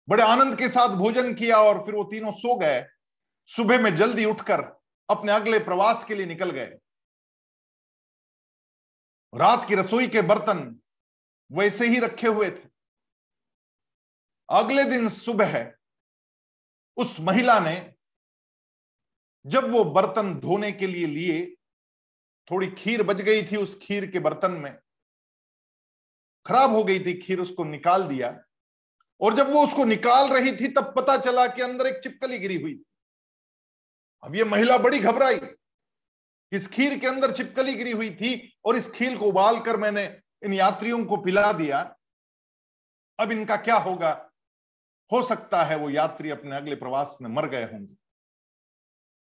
[0.10, 2.86] बड़े आनंद के साथ भोजन किया और फिर वो तीनों सो गए।
[3.50, 4.62] सुबह में जल्दी उठकर
[5.10, 6.80] अपने अगले प्रवास के लिए निकल गए।
[9.34, 10.80] रात की रसोई के बर्तन
[11.52, 12.70] वैसे ही रखे हुए थे।
[14.50, 15.74] अगले दिन सुबह
[16.98, 17.94] उस महिला ने
[19.46, 21.56] जब वो बर्तन धोने के लिए लिए,
[22.52, 24.80] थोड़ी खीर बच गई थी उस खीर के बर्तन में।
[26.46, 28.44] खराब हो गई थी खीर, उसको निकाल दिया।
[29.22, 32.62] और जब वो उसको निकाल रही थी, तब पता चला कि अंदर एक चिपकली गिरी
[32.62, 32.86] हुई थी।
[34.24, 35.40] अब ये महिला बड़ी घबराई
[36.52, 40.22] इस खीर के अंदर चिपकली गिरी हुई थी और इस खीर को उबाल कर मैंने
[40.44, 41.96] इन यात्रियों को पिला दिया।
[43.20, 44.30] अब इनका क्या होगा?
[45.12, 47.96] हो सकता है वो यात्री अपने अगले प्रवास में मर गए होंगे।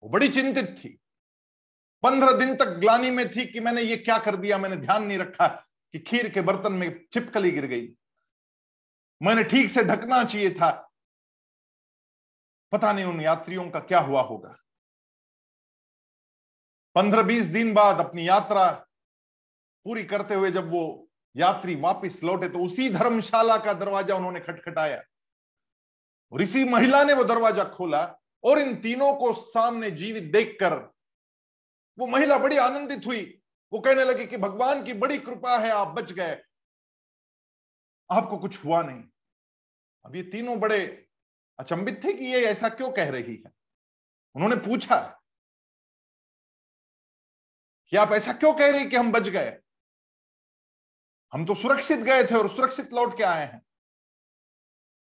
[0.04, 0.89] वो बड़ी चिंतित थी।
[2.04, 4.58] पंद्रह दिन तक ग्लानी में थी कि मैंने ये क्या कर दिया?
[4.58, 5.48] मैंने ध्यान नहीं रखा
[5.94, 7.88] कि खीर के बर्तन में छिपकली गिर गई।
[9.22, 10.70] मैंने ठीक से ढकना चाहिए था।
[12.72, 14.56] पता नहीं उन यात्रियों का क्या हुआ होगा।
[16.96, 18.70] पंद्रह बीस दिन बाद अपनी यात्रा
[19.86, 25.02] पूरी करते हुए जब वो यात्री वापस लौटे तो उसी धर्मशाला का दरवाज़ा उन्होंने खटखटाया।
[26.32, 28.02] और इसी महिला ने वो दरवाज़ा खोला
[28.44, 30.74] और इन तीनों को सामने जीवित देखकर
[31.98, 33.22] वो महिला बड़ी आनंदित हुई।
[33.74, 36.38] वो कहने लगी कि भगवान की बड़ी कृपा है, आप बच गए।
[38.12, 39.04] आपको कुछ हुआ नहीं।
[40.06, 41.08] अब ये तीनों बड़े
[41.60, 43.52] अचंबित थे कि ये ऐसा क्यों कह रही है?
[44.36, 45.22] उन्होंने पूछा
[47.89, 49.60] कि आप ऐसा क्यों कह रहे कि हम बच गए?
[51.34, 53.65] हम तो सुरक्षित गए थे और सुरक्षित लौट के आए हैं।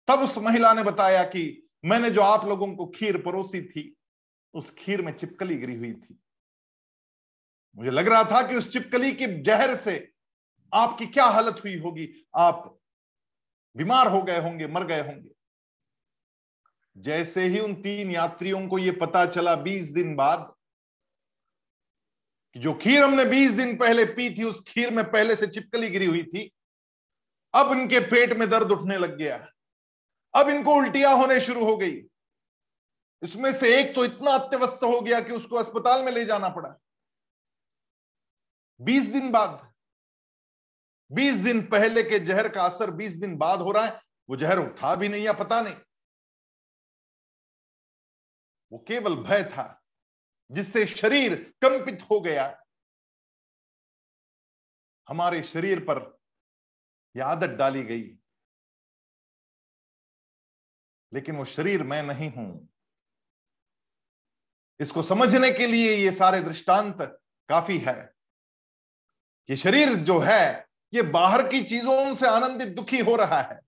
[0.07, 3.97] तब उस महिला ने बताया कि मैंने जो आप लोगों को खीर परोसी थी,
[4.53, 6.21] उस खीर में चिपकली गिरी हुई थी।
[7.75, 10.13] मुझे लग रहा था कि उस चिपकली के जहर से
[10.73, 12.25] आपकी क्या हालत हुई होगी?
[12.36, 12.76] आप
[13.77, 15.29] बीमार हो गए होंगे, मर गए होंगे।
[16.95, 20.53] जैसे ही उन तीन यात्रियों को यह पता चला बीस दिन बाद,
[22.55, 25.89] कि जो खीर हमने बीस दिन पहले पी थी, उस खीर में पहले से चिपकली
[25.89, 26.51] गिरी हुई थी,
[27.53, 29.37] अब इनके पेट में दर्द उठने लग गया
[30.33, 32.01] अब इनको उल्टियाँ होने शुरू हो गई।
[33.21, 36.75] इसमें से एक तो इतना अत्यवस्थ हो गया कि उसको अस्पताल में ले जाना पड़ा।
[38.79, 39.66] बीस दिन बाद
[41.12, 44.60] बीस दिन पहले के जहर का असर बीस दिन बाद हो रहा है, वो जहर
[44.60, 45.76] उठा भी नहीं या पता नहीं।
[48.72, 49.84] वो केवल भय था,
[50.52, 52.63] जिससे शरीर कंपित हो गया।
[55.10, 56.20] हमारे शरीर पर
[57.15, 58.20] यह आदत डाली गई।
[61.13, 62.70] लेकिन वो शरीर मैं नहीं हूँ।
[64.80, 66.98] इसको समझने के लिए ये सारे दृष्टांत
[67.50, 68.13] काफ़ी है।
[69.48, 73.60] कि शरीर जो है ये बाहर की चीज़ों से आनंदित, दुखी हो रहा है।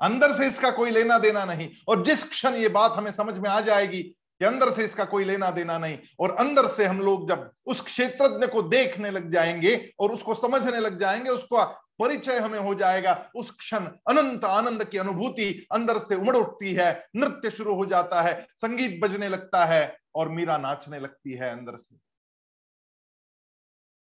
[0.00, 3.50] अंदर से इसका कोई लेना देना नहीं। और जिस क्षण ये बात हमें समझ में
[3.50, 7.28] आ जाएगी कि अंदर से इसका कोई लेना देना नहीं, और अंदर से हम लोग
[7.28, 11.64] जब उस क्षेत्रज्ञ को देखने लग जाएँगे और उसको समझने लग जाएँगे, उसको
[11.98, 17.06] परिचय हमें हो जाएगा। उस क्षण अनंत आनंद की अनुभूति अंदर से उमड़ उठती है,
[17.16, 21.76] नृत्य शुरू हो जाता है, संगीत बजने लगता है और मीरा नाचने लगती है अंदर
[21.76, 22.09] से।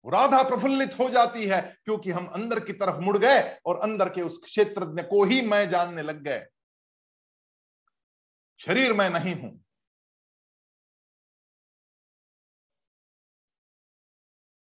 [0.07, 4.23] राधा प्रफुल्लित हो जाती है क्योंकि हम अंदर की तरफ़ मुड़ गए और अंदर के
[4.23, 6.47] उस क्षेत्र को ही मैं जानने लग गए।
[8.59, 9.64] शरीर मैं नहीं हूँ।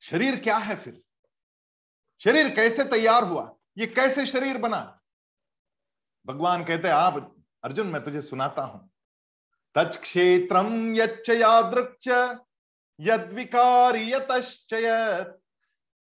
[0.01, 1.03] शरीर क्या है फिर?
[2.21, 3.55] शरीर कैसे तैयार हुआ?
[3.79, 5.01] ये कैसे शरीर बना?
[6.27, 8.91] भगवान कहते हैं, आप अर्जुन, मैं तुझे सुनाता हूँ।
[9.75, 12.09] तत्क्षेत्रम यच्च यादृक्ष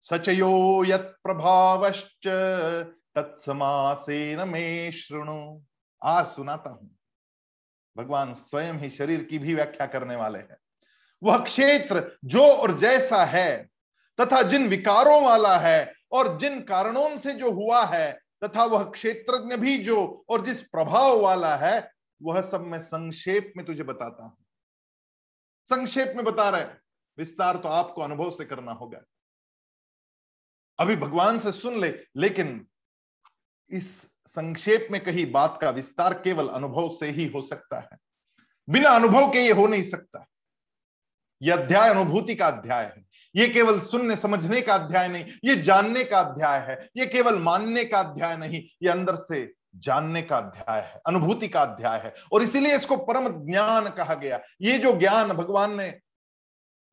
[0.03, 2.27] सचयो यत प्रभावश्च,
[3.15, 5.61] तत्समासेन में श्रृणु
[6.03, 6.97] आज सुनाता हूँ।
[7.97, 10.57] भगवान स्वयं ही शरीर की भी व्याख्या करने वाले हैं।
[11.23, 13.69] वह क्षेत्र जो और जैसा है,
[14.21, 19.57] तथा जिन विकारों वाला है, और जिन कारणों से जो हुआ है, तथा वह क्षेत्रज्ञ
[19.57, 21.91] भी जो और जिस प्रभाव वाला है,
[22.23, 24.37] वह सब मैं संक्षेप में तुझे बताता हूँ।
[25.69, 26.86] संक्षेप में बता रहे
[27.17, 28.99] विस्तार तो आपको अनुभव से करना होगा।
[30.79, 32.67] अभी भगवान से सुन ले, लेकिन
[33.69, 37.97] इस संक्षेप में कही बात का विस्तार केवल अनुभव से ही हो सकता है।
[38.69, 40.25] बिना अनुभव के ये हो नहीं सकता।
[41.41, 46.03] यह अध्याय अनुभूति का अध्याय है। ये केवल सुनने, समझने का अध्याय नहीं, ये जानने
[46.03, 50.81] का अध्याय है। ये केवल मानने का अध्याय नहीं, ये अंदर से जानने का अध्याय
[50.81, 55.29] है, अनुभूति का अध्याय है। और इसीलिए इसको परम ज्ञान कहा गया। ये जो ज्ञान
[55.29, 55.99] भगवान ने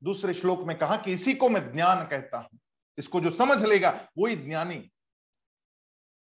[0.02, 2.58] दूसरे श्लोक में कहा कि इसी को मैं ज्ञान कहता हूँ।
[2.98, 4.90] इसको जो समझ लेगा, वही ज्ञानी।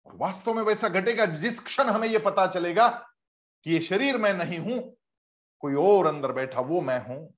[0.05, 2.87] और वास्तव में वैसा घटेगा जिस क्षण हमें यह पता चलेगा
[3.65, 4.97] कि ये शरीर मैं नहीं हूँ,
[5.59, 7.33] कोई और अंदर बैठा वो मैं हूँ,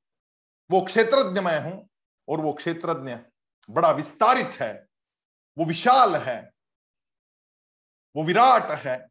[0.71, 1.89] वो क्षेत्रज्ञ मैं हूँ,
[2.27, 3.17] और वो क्षेत्रज्ञ
[3.69, 4.87] बड़ा विस्तारित है,
[5.57, 6.51] वो विशाल है,
[8.15, 9.07] वो विराट है,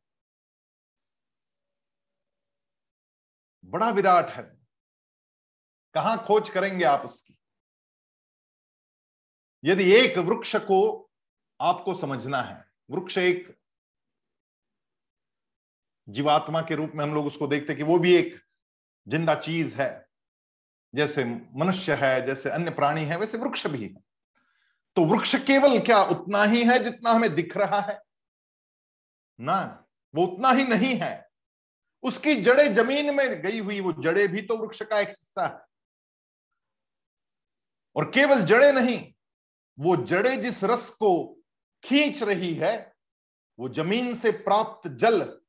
[3.65, 4.56] बड़ा विराट है।
[5.97, 7.37] कहाँ खोज करेंगे आप उसकी?
[9.65, 11.11] यदि एक वृक्ष को
[11.61, 13.57] आपको समझना है, वृक्ष एक
[16.09, 18.41] जीवात्मा के रूप में हम लोग उसको देखते कि वो भी एक
[19.09, 20.09] ज़िंदा चीज़ है,
[20.95, 24.03] जैसे मनुष्य है, जैसे अन्य प्राणी है, वैसे वृक्ष भी है।
[24.97, 28.01] तो वृक्ष केवल क्या उतना ही है जितना हमें दिख रहा है?
[29.41, 31.31] ना, वो उतना ही नहीं है।
[32.03, 35.76] उसकी जड़ें ज़मीन में गई हुई, वो जड़ें भी तो वृक्ष का एक हिस्सा है।
[37.97, 39.13] और केवल जड़े नहीं,
[39.79, 41.43] वो जड़े जिस रस को
[41.83, 42.95] खींच रही है,
[43.59, 45.41] वो ज़मीन से प्राप्त जल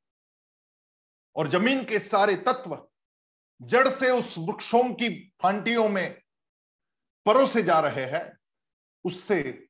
[1.35, 2.87] और ज़मीन के सारे तत्व
[3.61, 5.09] जड़ से उस वृक्षों की
[5.41, 6.21] फांटियों में
[7.25, 8.39] परोसे जा रहे हैं,
[9.05, 9.69] उससे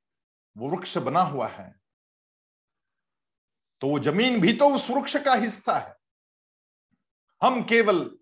[0.58, 1.82] वो वृक्ष बना हुआ है।
[3.82, 5.96] तो वो ज़मीन भी तो उस वृक्ष का हिस्सा है।
[7.42, 8.18] हम केवल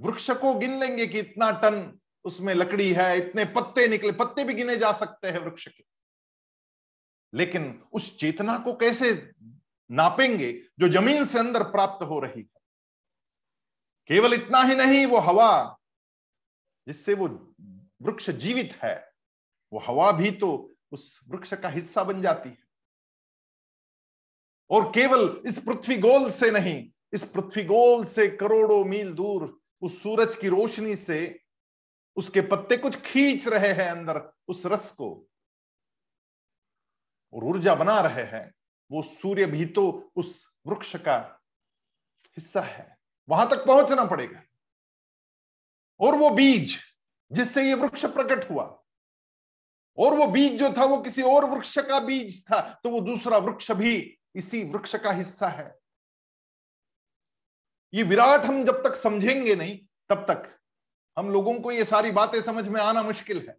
[0.00, 4.54] वृक्ष को गिन लेंगे कि इतना टन उसमें लकड़ी है, इतने पत्ते निकले, पत्ते भी
[4.54, 5.84] गिने जा सकते हैं वृक्ष के।
[7.34, 9.32] लेकिन उस चेतना को कैसे
[9.90, 12.60] नापेंगे जो ज़मीन से अंदर प्राप्त हो रही है?
[14.06, 15.78] केवल इतना ही नहीं, वो हवा
[16.86, 17.54] जिससे वो
[18.02, 19.12] वृक्ष जीवित है,
[19.72, 22.64] वो हवा भी तो उस वृक्ष का हिस्सा बन जाती है।
[24.70, 30.02] और केवल इस पृथ्वी गोल से नहीं, इस पृथ्वी गोल से करोड़ों मील दूर उस
[30.02, 31.41] सूरज की रोशनी से
[32.16, 35.28] उसके पत्ते कुछ खींच रहे हैं अंदर, उस रस को।
[37.32, 38.54] और ऊर्जा बना रहे हैं।
[38.90, 41.16] वो सूर्य भी तो उस वृक्ष का
[42.36, 42.96] हिस्सा है।
[43.28, 44.42] वहाँ तक पहुँचना पड़ेगा।
[46.00, 46.78] और वो बीज
[47.32, 48.64] जिससे ये वृक्ष प्रकट हुआ।
[49.98, 53.38] और वो बीज जो था वो किसी और वृक्ष का बीज था तो वो दूसरा
[53.38, 55.78] वृक्ष भी इसी वृक्ष का हिस्सा है।
[57.94, 60.61] ये विराट हम जब तक समझेंगे नहीं, तब तक
[61.16, 63.56] हम लोगों को ये सारी बातें समझ में आना मुश्किल है।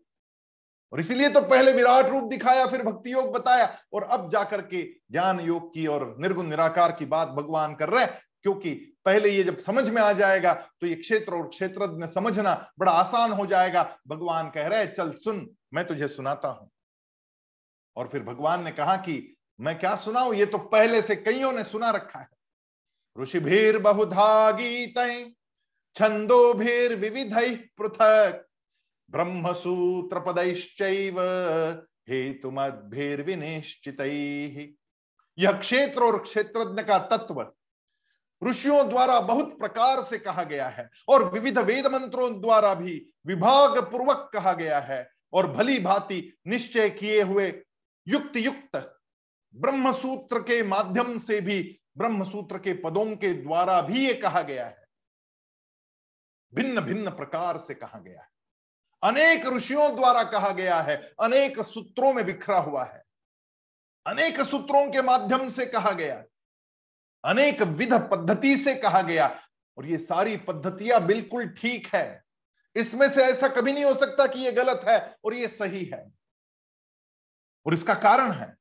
[0.94, 4.84] और इसीलिए तो पहले विराट रूप दिखाया, फिर भक्ति योग बताया, और अब जाकर के
[5.12, 8.74] ज्ञान योग की और निर्गुण निराकार की बात भगवान कर रहे हैं, क्योंकि
[9.06, 13.32] पहले ये जब समझ में आ जाएगा तो ये क्षेत्र और क्षेत्रज्ञ समझना बड़ा आसान
[13.32, 16.70] हो जाएगा। भगवान कह रहे चल सुन, मैं तुझे सुनाता हूँ।
[17.96, 20.34] और फिर भगवान ने कहा कि, मैं क्या सुनाऊ?
[20.34, 22.28] ये तो पहले से कईयों ने सुना रखा है।
[23.18, 24.98] ऋषिभीर बहुधा गीत
[25.96, 27.34] छंदो विविध
[27.78, 28.46] पृथक
[29.10, 31.20] ब्रह्म सूत्र पदैश्चैव
[32.10, 34.02] हेतुमद्भिर विनिश्चित
[35.38, 37.46] यह क्षेत्र और क्षेत्रज्ञ का तत्व
[38.42, 43.78] ऋषियों द्वारा बहुत प्रकार से कहा गया है और विविध वेद मंत्रों द्वारा भी विभाग
[43.92, 47.54] पूर्वक कहा गया है और भली भांति निश्चय किए हुए
[48.08, 48.78] युक्त युक्त
[49.54, 51.60] ब्रह्म सूत्र के माध्यम से भी
[51.98, 54.83] ब्रह्म सूत्र के पदों के द्वारा भी ये कहा गया है।
[56.54, 58.30] भिन्न भिन्न प्रकार से कहा गया है।
[59.04, 63.04] अनेक ऋषियों द्वारा कहा गया है, अनेक सूत्रों में बिखरा हुआ है।
[64.06, 66.24] अनेक सूत्रों के माध्यम से कहा गया
[67.24, 69.28] अनेक विध पद्धति से कहा गया
[69.78, 72.24] और ये सारी पद्धतियाँ बिल्कुल ठीक है।
[72.76, 76.12] इसमें से ऐसा कभी नहीं हो सकता कि ये गलत है और ये सही है।
[77.66, 78.56] और इसका कारण है,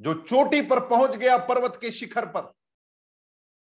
[0.00, 2.52] जो चोटी पर पहुँच गया पर्वत के शिखर पर,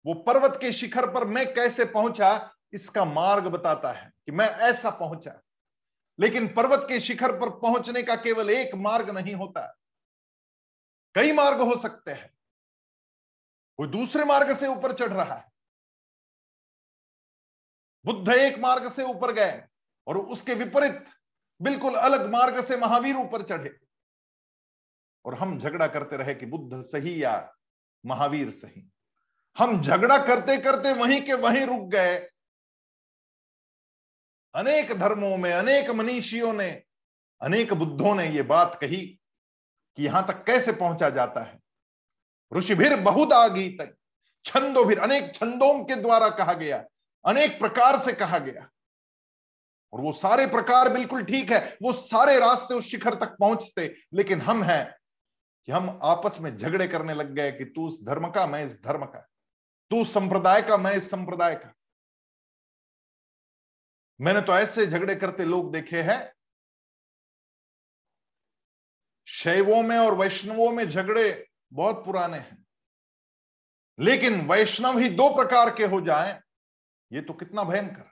[0.05, 2.33] वो पर्वत के शिखर पर मैं कैसे पहुँचा
[2.73, 5.41] इसका मार्ग बताता है कि मैं ऐसा पहुँचा।
[6.19, 9.77] लेकिन पर्वत के शिखर पर पहुँचने का केवल एक मार्ग नहीं होता।
[11.15, 12.33] कई मार्ग हो सकते हैं।
[13.77, 15.51] कोई दूसरे मार्ग से ऊपर चढ़ रहा है।
[18.05, 19.63] बुद्ध एक मार्ग से ऊपर गए
[20.07, 21.05] और उसके विपरीत
[21.61, 23.79] बिल्कुल अलग मार्ग से महावीर ऊपर चढ़े।
[25.25, 27.53] और हम झगड़ा करते रहे कि बुद्ध सही या
[28.05, 28.91] महावीर सही।
[29.57, 32.30] हम झगड़ा करते करते वहीं के वहीं रुक गए।
[34.55, 36.69] अनेक धर्मों में, अनेक मनीषियों ने,
[37.41, 38.97] अनेक बुद्धों ने यह बात कही
[39.97, 41.59] कि यहाँ तक कैसे पहुँचा जाता है?
[42.51, 43.95] ऋषिभिर बहुदा गीत
[44.45, 46.83] छंदो भी अनेक छंदों के द्वारा कहा गया,
[47.25, 48.69] अनेक प्रकार से कहा गया।
[49.93, 54.41] और वो सारे प्रकार बिल्कुल ठीक है, वो सारे रास्ते उस शिखर तक पहुँचते, लेकिन
[54.41, 54.95] हम हैं
[55.67, 58.81] कि हम आपस में झगड़े करने लग गए कि तू उस धर्म का, मैं इस
[58.83, 59.27] धर्म का,
[59.91, 61.73] तू संप्रदाय का, मैं इस संप्रदाय का।
[64.21, 66.33] मैंने तो ऐसे झगड़े करते लोग देखे हैं,
[69.27, 72.65] शैवों में और वैष्णवों में झगड़े बहुत पुराने हैं।
[73.99, 76.39] लेकिन वैष्णव ही दो प्रकार के हो जाएँ,
[77.11, 78.09] ये तो कितना भयंकर।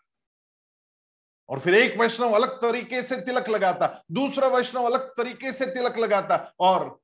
[1.49, 5.97] और फिर एक वैष्णव अलग तरीके से तिलक लगाता, दूसरा वैष्णव अलग तरीके से तिलक
[5.97, 6.99] लगाता, और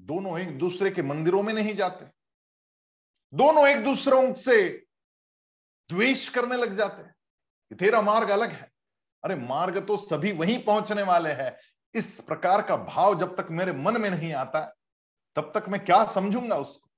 [0.00, 2.04] दोनों एक दूसरे के मंदिरों में नहीं जाते।
[3.34, 4.68] दोनों एक दूसरों से
[5.90, 7.14] द्वेष करने लग जाते। हैं
[7.70, 8.70] कि तेरा मार्ग अलग है।
[9.24, 11.56] अरे, मार्ग तो सभी वहीं पहुँचने वाले हैं।
[11.94, 14.60] इस प्रकार का भाव जब तक मेरे मन में नहीं आता,
[15.36, 16.88] तब तक मैं क्या समझूँगा उसको?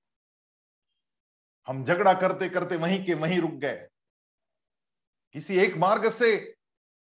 [1.66, 3.88] हम झगड़ा करते करते वहीं के वहीं रुक गए।
[5.32, 6.54] किसी एक मार्ग से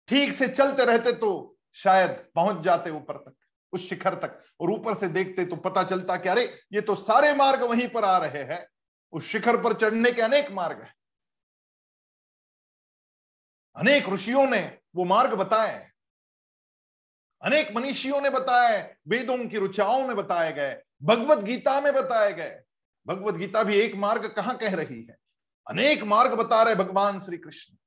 [0.08, 3.36] ठीक से चलते रहते तो शायद पहुँच जाते ऊपर तक,
[3.74, 7.34] उस शिखर तक। और ऊपर से देखते तो पता चलता कि अरे, ये तो सारे
[7.34, 8.68] मार्ग वहीं पर आ रहे हैं।
[9.12, 10.94] उस शिखर पर चढ़ने के अनेक मार्ग हैं।
[13.76, 15.92] अनेक ऋषियों ने वो मार्ग बताए,
[17.42, 22.64] अनेक मनीषियों ने बताए, वेदों की रुचाओं में बताए गए, भगवत गीता में बताए गए।
[23.08, 25.18] भगवत गीता भी एक मार्ग कहाँ कह रही है?
[25.68, 27.78] अनेक मार्ग बता रहे भगवान श्री कृष्ण।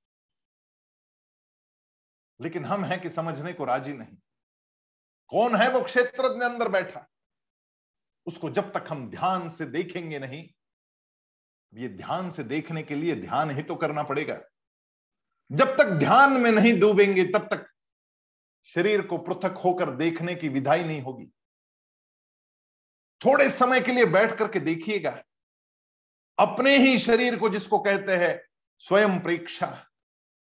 [2.41, 4.16] लेकिन हम हैं कि समझने को राज़ी नहीं।
[5.28, 7.07] कौन है वो क्षेत्र अंदर बैठा?
[8.26, 10.49] उसको जब तक हम ध्यान से देखेंगे नहीं,
[11.74, 14.41] ये ध्यान से देखने के लिए ध्यान ही तो करना पड़ेगा।
[15.55, 17.66] जब तक ध्यान में नहीं डूबेंगे, तब तक
[18.68, 21.26] शरीर को पृथक होकर देखने की विधाई नहीं होगी।
[23.20, 25.22] थोड़े समय के लिए बैठ करके देखिएगा।
[26.38, 28.40] अपने ही शरीर को जिसको कहते हैं
[28.82, 29.66] स्वयं प्रेक्षा,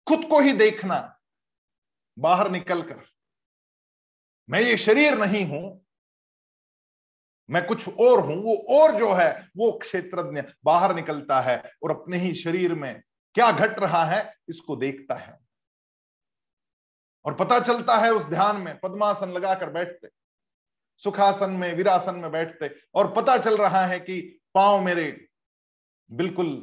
[0.07, 0.97] खुद को ही देखना,
[2.17, 3.01] बाहर निकलकर।
[4.49, 5.85] मैं ये शरीर नहीं हूँ,
[7.49, 12.17] मैं कुछ और हूँ, वो और जो है, वो क्षेत्रज्ञ बाहर निकलता है और अपने
[12.17, 13.01] ही शरीर में
[13.35, 15.39] क्या घट रहा है, इसको देखता है।
[17.25, 20.09] और पता चलता है उस ध्यान में, पद्मासन लगाकर बैठते,
[21.03, 24.21] सुखासन में, विरासन में बैठते, और पता चल रहा है कि
[24.55, 25.09] पाँव मेरे
[26.09, 26.53] बिल्कुल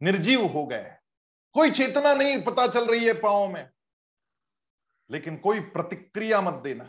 [0.00, 0.94] निर्जीव हो गए
[1.54, 3.68] कोई चेतना नहीं पता चल रही है पाँव में,
[5.10, 6.84] लेकिन कोई प्रतिक्रिया मत देना।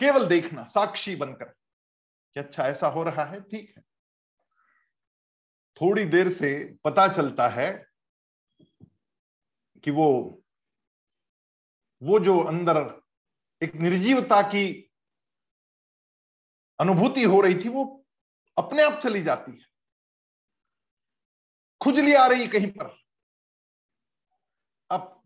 [0.00, 3.82] केवल देखना, साक्षी बनकर कि अच्छा ऐसा हो रहा है, ठीक है।
[5.80, 7.70] थोड़ी देर से पता चलता है
[9.84, 10.08] कि वो
[12.02, 12.78] वो जो अंदर
[13.62, 14.90] एक निर्जीवता की
[16.78, 18.04] अनुभूति हो रही थी, वो
[18.56, 19.66] अपने आप चली जाती है।
[21.80, 22.96] खुजली आ रही कहीं पर।
[24.90, 25.22] अब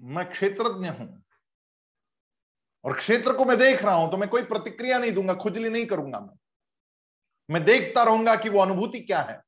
[0.00, 1.22] मैं क्षेत्रज्ञ हूँ
[2.84, 5.86] और क्षेत्र को मैं देख रहा हूँ तो मैं कोई प्रतिक्रिया नहीं दूँगा, खुजली नहीं
[5.86, 6.36] करूँगा मैं।
[7.50, 9.43] मैं देखता रहूँगा कि वो अनुभूति क्या है।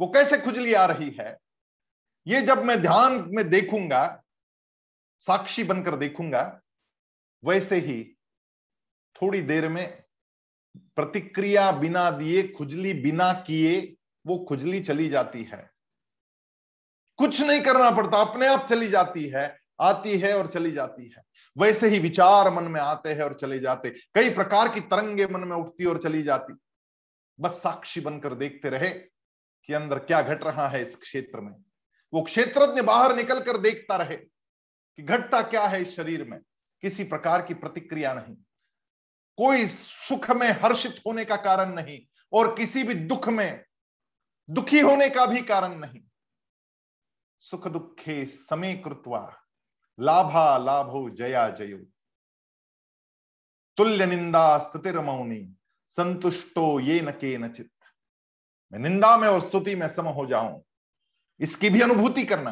[0.00, 1.38] वो कैसे खुजली आ रही है?
[2.26, 4.22] ये जब मैं ध्यान में देखूँगा,
[5.18, 6.60] साक्षी बनकर देखूँगा,
[7.44, 8.16] वैसे ही
[9.22, 10.02] थोड़ी देर में
[10.76, 13.96] प्रतिक्रिया बिना दिए, खुजली बिना किए
[14.26, 15.70] वो खुजली चली जाती है।
[17.16, 21.22] कुछ नहीं करना पड़ता, अपने आप चली जाती है, आती है और चली जाती है।
[21.58, 25.40] वैसे ही विचार मन में आते हैं और चले जाते। कई प्रकार की तरंगे मन
[25.40, 26.56] में उठती और चली जाती।
[27.40, 29.19] बस साक्षी बनकर देखते रहे।
[29.64, 31.54] कि अंदर क्या घट रहा है इस क्षेत्र में।
[32.12, 36.40] वो क्षेत्रज्ञ बाहर निकल कर देखता रहे कि घटता क्या है इस शरीर में।
[36.82, 38.36] किसी प्रकार की प्रतिक्रिया नहीं।
[39.36, 42.00] कोई सुख में हर्षित होने का कारण नहीं
[42.32, 43.64] और किसी भी दुख में
[44.50, 46.00] दुखी होने का भी कारण नहीं।
[47.38, 49.36] सुख दुखे समय कृत्वा
[50.00, 51.78] लाभा लाभो जया जयो।
[53.76, 55.54] तुल्य निंदा स्तुतिर मौनी
[55.88, 57.70] संतुष्टो ये न के नचित
[58.72, 60.62] मैं निंदा में और स्तुति में सम हो जाऊँ।
[61.40, 62.50] इसकी भी अनुभूति करना।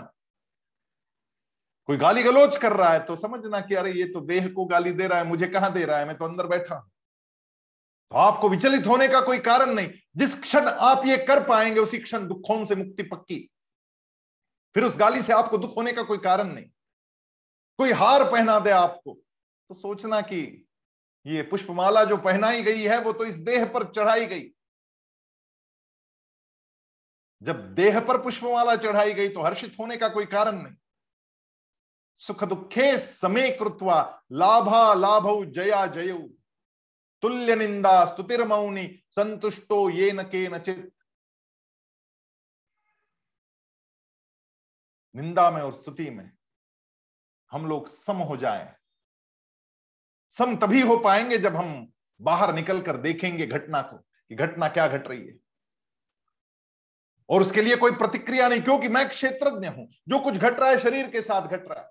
[1.88, 4.92] कोई गाली गलोच कर रहा है तो समझना कि अरे ये तो देह को गाली
[4.92, 6.06] दे रहा है, मुझे कहाँ दे रहा है?
[6.06, 6.90] मैं तो अंदर बैठा हूँ।
[8.10, 11.98] तो आपको विचलित होने का कोई कारण नहीं। जिस क्षण आप ये कर पाएँगे, उसी
[11.98, 13.50] क्षण दुखों से मुक्ति पक्की।
[14.74, 16.64] फिर उस गाली से आपको दुख होने का कोई कारण नहीं।
[17.78, 19.14] कोई हार पहना दे आपको।
[19.70, 20.66] तो सोचना कि
[21.26, 24.50] ये पुष्पमाला जो पहनाई गई है, वो तो इस देह पर चढ़ाई गई।
[27.42, 30.74] जब देह पर पुष्पमाला चढ़ाई गई तो हर्षित होने का कोई कारण नहीं।
[32.20, 34.00] सुख दुखे समय कृत्वा
[34.32, 36.12] लाभा लाभ जया जय।
[37.22, 40.90] तुल्य निंदा स्तुतिर मौनी संतुष्टो ये न के नचित
[45.14, 46.30] निंदा में और स्तुति में
[47.52, 48.74] हम लोग सम हो जाए।
[50.34, 54.86] सम तभी हो पाएँगे जब हम बाहर निकल कर देखेंगे घटना को कि घटना क्या
[54.88, 55.47] घट रही है।
[57.28, 60.78] और उसके लिए कोई प्रतिक्रिया नहीं, क्योंकि मैं क्षेत्रज्ञ हूँ। जो कुछ घट रहा है,
[60.78, 61.90] शरीर के साथ घट रहा है।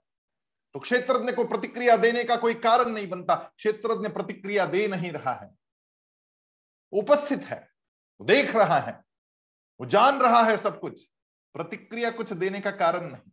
[0.74, 5.34] तो क्षेत्रज्ञ को प्रतिक्रिया देने का कोई कारण नहीं बनता। क्षेत्रज्ञ प्रतिक्रिया दे नहीं रहा
[5.34, 5.50] है।
[6.94, 7.70] उपस्थित है,
[8.22, 9.04] वो देख रहा है,
[9.80, 11.06] वो जान रहा है सब कुछ।
[11.56, 13.32] प्रतिक्रिया कुछ देने का कारण नहीं।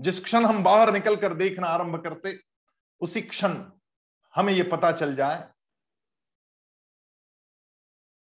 [0.00, 2.38] जिस क्षण हम बाहर निकल कर देखना आरंभ करते,
[3.00, 3.64] उसी क्षण
[4.34, 5.48] हमें यह पता चल जाए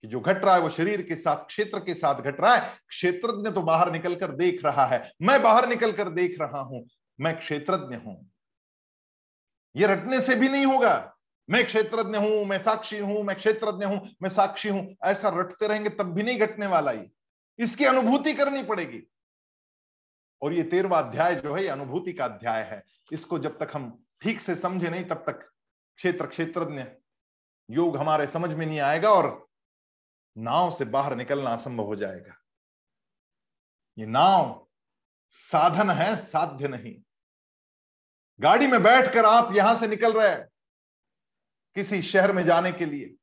[0.04, 2.78] कि जो घट रहा है वो शरीर के साथ, क्षेत्र के साथ घट रहा है।
[2.88, 6.86] क्षेत्रज्ञ तो बाहर निकलकर देख रहा है। मैं बाहर निकलकर देख रहा हूँ।
[7.20, 8.30] मैं क्षेत्रज्ञ हूँ।
[9.76, 11.14] यह रटने से भी नहीं होगा।
[11.50, 15.88] मैं क्षेत्रज्ञ हूँ, मैं साक्षी हूँ, मैं क्षेत्रज्ञ हूँ, मैं साक्षी हूँ। ऐसा रटते रहेंगे
[15.88, 17.10] तब भी नहीं घटने वाला ये।
[17.58, 19.02] इसकी अनुभूति करनी पड़ेगी।
[20.42, 24.04] और ये तेरवा अध्याय जो है, ये अनुभूति का अध्याय है। इसको जब तक हम
[24.20, 25.50] ठीक से समझे नहीं, तब तक
[25.96, 26.84] क्षेत्र, क्षेत्रज्ञ
[27.70, 29.46] योग हमारे समझ में नहीं आएगा और
[30.36, 32.34] नाव से बाहर निकलना असंभव हो जाएगा।
[33.98, 34.66] ये नाव
[35.34, 36.94] साधन है, साध्य नहीं।
[38.40, 40.48] गाड़ी में बैठकर आप यहाँ से निकल रहे हैं
[41.76, 43.14] किसी शहर में जाने के लिए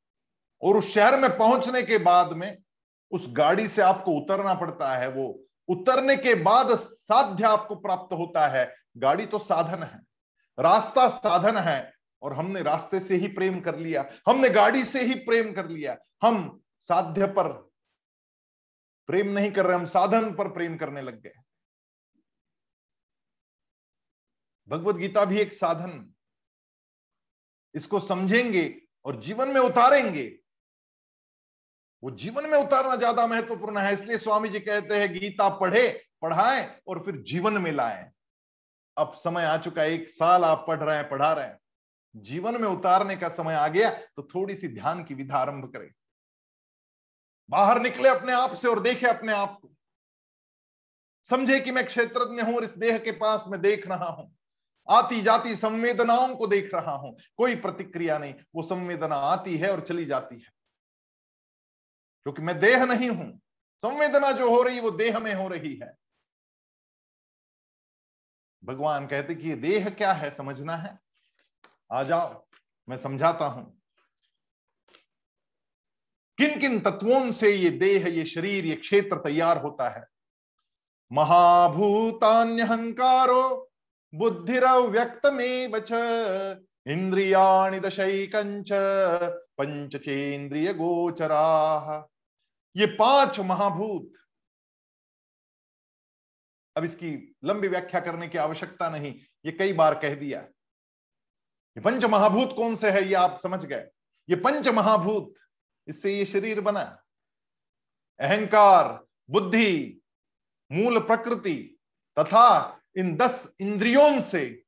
[0.62, 2.56] और उस शहर में पहुँचने के बाद में
[3.12, 8.46] उस गाड़ी से आपको उतरना पड़ता है। वो उतरने के बाद साध्य आपको प्राप्त होता
[8.48, 10.00] है। गाड़ी तो साधन है,
[10.58, 11.92] रास्ता साधन है
[12.22, 15.96] और हमने रास्ते से ही प्रेम कर लिया, हमने गाड़ी से ही प्रेम कर लिया,
[16.22, 17.48] हम साध्य पर
[19.08, 21.32] प्रेम नहीं कर रहे, हम साधन पर प्रेम करने लग गए।
[24.68, 26.12] भगवत गीता भी एक साधन।
[27.74, 28.64] इसको समझेंगे
[29.04, 30.24] और जीवन में उतारेंगे।
[32.02, 35.88] वो जीवन में उतारना ज़्यादा महत्वपूर्ण है, इसलिए स्वामी जी कहते हैं, गीता पढ़े,
[36.22, 38.10] पढ़ाएँ और फिर जीवन में लाएँ।
[38.96, 41.58] अब समय आ चुका है, एक साल आप पढ़ रहे हैं, पढ़ा रहे हैं।
[42.14, 45.90] जीवन में उतारने का समय आ गया तो थोड़ी सी ध्यान की विधा आरंभ करें।
[47.52, 49.70] बाहर निकले अपने आप से और देखे अपने आप को।
[51.24, 54.36] समझे कि मैं क्षेत्रज्ञ हूँ और इस देह के पास मैं देख रहा हूँ।
[54.90, 59.80] आती जाती संवेदनाओं को देख रहा हूँ। कोई प्रतिक्रिया नहीं। वो संवेदना आती है और
[59.80, 60.50] चली जाती है।
[62.22, 63.40] क्योंकि मैं देह नहीं हूँ।
[63.82, 65.96] संवेदना जो हो रही, वो देह में हो रही है।
[68.64, 70.30] भगवान कहते कि ये देह क्या है?
[70.30, 70.98] समझना है।
[71.92, 72.46] आ जाओ।
[72.88, 73.81] मैं समझाता हूँ।
[76.42, 80.04] किन किन तत्वों से ये देह, ये शरीर, ये क्षेत्र तैयार होता है?
[81.10, 82.22] महाभूतान्यहंकारो
[84.12, 85.92] बुद्धिरव्यक्त में बच
[86.86, 88.70] इंद्रियाणि दशैकंच
[89.58, 92.08] पंचचेन्द्रिय गोचरा
[92.76, 94.12] ये पाँच महाभूत।
[96.76, 99.14] अब इसकी लंबी व्याख्या करने की आवश्यकता नहीं,
[99.46, 103.86] ये कई बार कह दिया। ये पंच महाभूत कौन से है, ये आप समझ गए।
[104.28, 105.34] ये पंच महाभूत।
[105.88, 106.80] इससे ये शरीर बना।
[108.20, 110.00] अहंकार, बुद्धि,
[110.72, 111.78] मूल प्रकृति
[112.18, 114.64] तथा इन दस इंद्रियों से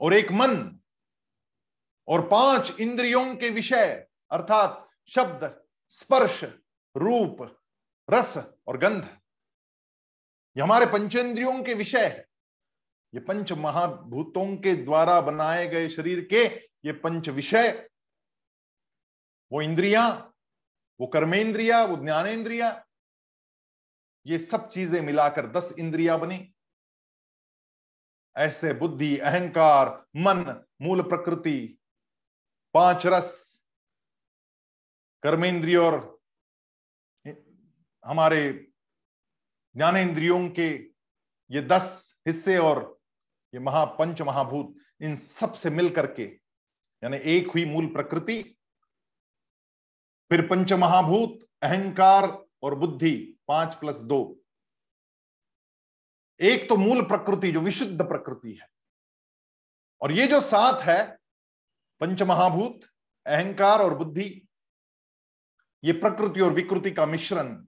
[0.00, 0.80] और एक मन
[2.08, 6.44] और पाँच इंद्रियों के विषय अर्थात शब्द, स्पर्श,
[6.96, 7.42] रूप,
[8.08, 8.36] रस
[8.66, 9.04] और गंध।
[10.56, 12.26] ये हमारे पंचेंद्रियों के विषय है।
[13.14, 16.44] ये पंच महाभूतों के द्वारा बनाए गए शरीर के
[16.84, 17.89] ये पंच विषय
[19.52, 20.08] वो इंद्रिया,
[21.00, 22.86] वो कर्मेंद्रिया, वो ज्ञानेन्द्रिया
[24.26, 26.54] ये सब चीज़ें मिलाकर दस इंद्रिया बनी।
[28.36, 31.78] ऐसे बुद्धि, अहंकार, मन, मूल प्रकृति,
[32.74, 33.30] पाँच रस,
[35.22, 36.20] कर्मेंद्रिय और
[38.04, 38.42] हमारे
[39.74, 40.68] ज्ञानेन्द्रियों के
[41.50, 41.88] ये दस
[42.26, 42.78] हिस्से और
[43.54, 46.24] ये महापंच महाभूत, इन सबसे मिलकर के,
[47.02, 48.42] यानी एक हुई मूल प्रकृति
[50.30, 54.40] फिर पंच महाभूत अहंकार और बुद्धि, पाँच प्लस दो।
[56.40, 58.68] एक तो मूल प्रकृति, जो विशुद्ध प्रकृति है।
[60.00, 61.18] और ये जो सात है
[62.00, 62.80] पंच महाभूत
[63.26, 64.48] अहंकार और बुद्धि,
[65.84, 67.66] ये प्रकृति और विकृति का मिश्रण।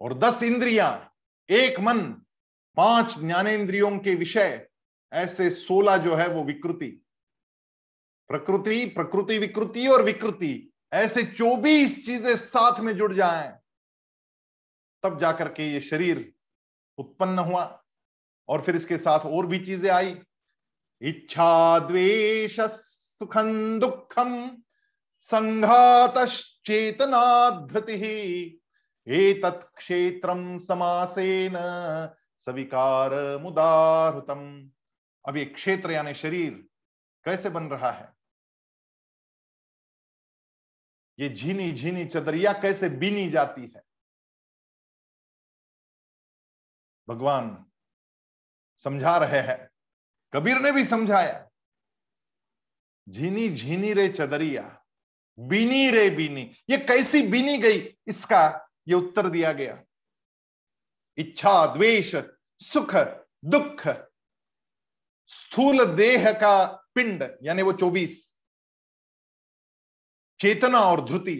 [0.00, 1.14] और दस इंद्रियाँ,
[1.50, 2.12] एक मन,
[2.76, 4.68] पाँच ज्ञानेन्द्रियों के विषय,
[5.12, 7.06] ऐसे सोलह जो है वो विकृति।
[8.32, 13.52] प्रकृति प्रकृति, विकृति और विकृति, ऐसे चौबीस चीज़ें साथ में जुड़ जाएँ,
[15.04, 16.32] तब जाकर के ये शरीर
[16.98, 17.64] उत्पन्न हुआ
[18.48, 20.16] और फिर इसके साथ और भी चीज़ें आई।
[21.00, 24.50] इच्छा, द्वेष सुखम दुखम
[25.24, 26.18] संघात
[26.66, 28.60] चेतना धृति
[29.06, 31.56] एतत् क्षेत्रम समासेन
[32.46, 34.42] सविकार मुदाहृतम
[35.24, 36.50] अब ये क्षेत्र यानी शरीर
[37.26, 38.08] कैसे बन रहा है?
[41.18, 43.82] ये झीनी झीनी चदरिया कैसे बीनी जाती है?
[47.08, 47.64] भगवान
[48.80, 49.68] समझा रहे हैं।
[50.32, 51.48] कबीर ने भी समझाया,
[53.08, 54.84] झीनी झीनी रे चदरिया,
[55.38, 57.96] बीनी रे बीनी। ये कैसी बीनी गई?
[58.06, 59.82] इसका ये उत्तर दिया गया।
[61.18, 62.14] इच्छा, द्वेष,
[62.60, 62.94] सुख,
[63.44, 63.88] दुख,
[65.30, 68.31] स्थूल देह का पिंड, यानी वो चौबीस।
[70.42, 71.34] चेतना और ध्रुति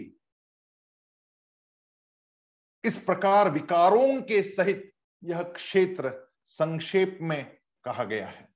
[2.83, 4.91] इस प्रकार विकारों के सहित
[5.23, 6.11] यह क्षेत्र
[6.45, 7.43] संक्षेप में
[7.85, 8.47] कहा गया है।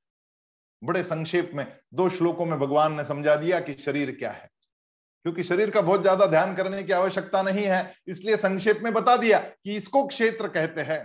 [0.82, 4.50] बड़े संक्षेप में दो श्लोकों में भगवान ने समझा दिया कि शरीर क्या है,
[5.26, 9.18] क्योंकि शरीर का बहुत ज़्यादा ध्यान करने की आवश्यकता नहीं है, इसलिए संक्षेप में बता
[9.18, 11.00] दिया कि इसको क्षेत्र कहते हैं।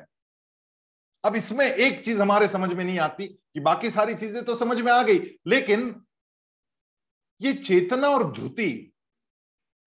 [1.25, 4.81] अब इसमें एक चीज़ हमारे समझ में नहीं आती कि बाकी सारी चीज़ें तो समझ
[4.81, 5.95] में आ गई, लेकिन
[7.41, 8.89] ये चेतना और ध्रुति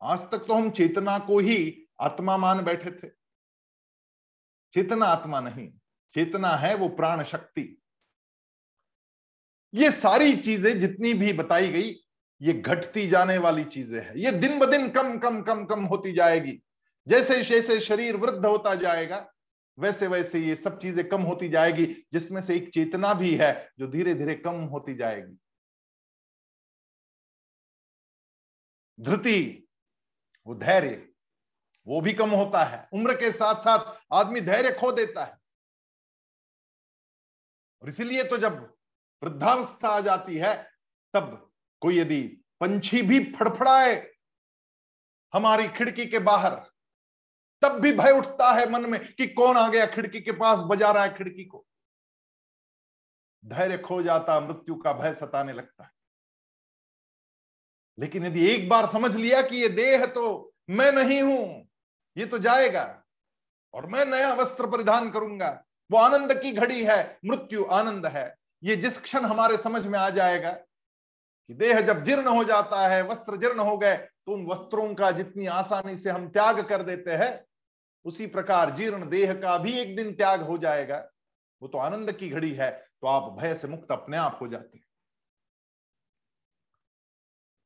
[0.02, 1.58] आज तक तो हम चेतना को ही
[2.02, 3.10] आत्मा मान बैठे थे।
[4.74, 5.70] चेतना आत्मा नहीं,
[6.14, 7.62] चेतना है वो प्राण शक्ति।
[9.74, 11.96] ये सारी चीज़ें जितनी भी बताई गई,
[12.41, 16.14] ये घटती जाने वाली चीज़ें हैं। ये दिन ब दिन कम कम कम कम होती
[16.14, 16.60] जाएगी।
[17.08, 19.26] जैसे जैसे शरीर वृद्ध होता जाएगा,
[19.78, 23.88] वैसे वैसे ये सब चीज़ें कम होती जाएगी, जिसमें से एक चेतना भी है जो
[23.88, 25.38] धीरे धीरे कम होती जाएगी।
[28.98, 29.64] धृति
[30.46, 31.10] वो धैर्य,
[31.88, 35.38] वो भी कम होता है। उम्र के साथ साथ आदमी धैर्य खो देता है।
[37.82, 38.76] और इसीलिए तो जब
[39.24, 40.54] वृद्धावस्था आ जाती है,
[41.14, 42.22] तब कोई यदि
[42.60, 43.96] पंछी भी फड़फड़ाए
[45.34, 46.56] हमारी खिड़की के बाहर,
[47.62, 50.91] तब भी भय उठता है मन में कि कौन आ गया खिड़की के पास, बजा
[50.91, 51.66] रहा है खिड़की को।
[53.46, 55.95] धैर्य खो जाता, मृत्यु का भय सताने लगता है।
[57.98, 61.68] लेकिन यदि एक बार समझ लिया कि ये देह तो मैं नहीं हूँ,
[62.18, 62.84] ये तो जाएगा।
[63.74, 65.50] और मैं नया वस्त्र परिधान करूँगा।
[65.89, 70.10] वो आनंद की घड़ी है, मृत्यु आनंद है। ये जिस क्षण हमारे समझ में आ
[70.12, 74.93] जाएगा कि देह जब जीर्ण हो जाता है, वस्त्र जीर्ण हो गए तो उन वस्त्रों
[74.96, 77.46] का जितनी आसानी से हम त्याग कर देते हैं,
[78.06, 80.98] उसी प्रकार जीर्ण देह का भी एक दिन त्याग हो जाएगा।
[81.62, 84.78] वो तो आनंद की घड़ी है तो आप भय से मुक्त अपने आप हो जाते
[84.78, 84.85] हैं।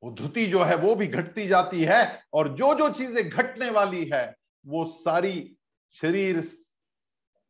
[0.04, 4.06] वो धुति जो है, वो भी घटती जाती है और जो जो चीज़ें घटने वाली
[4.14, 4.36] है,
[4.66, 5.58] वो सारी
[5.96, 6.44] शरीर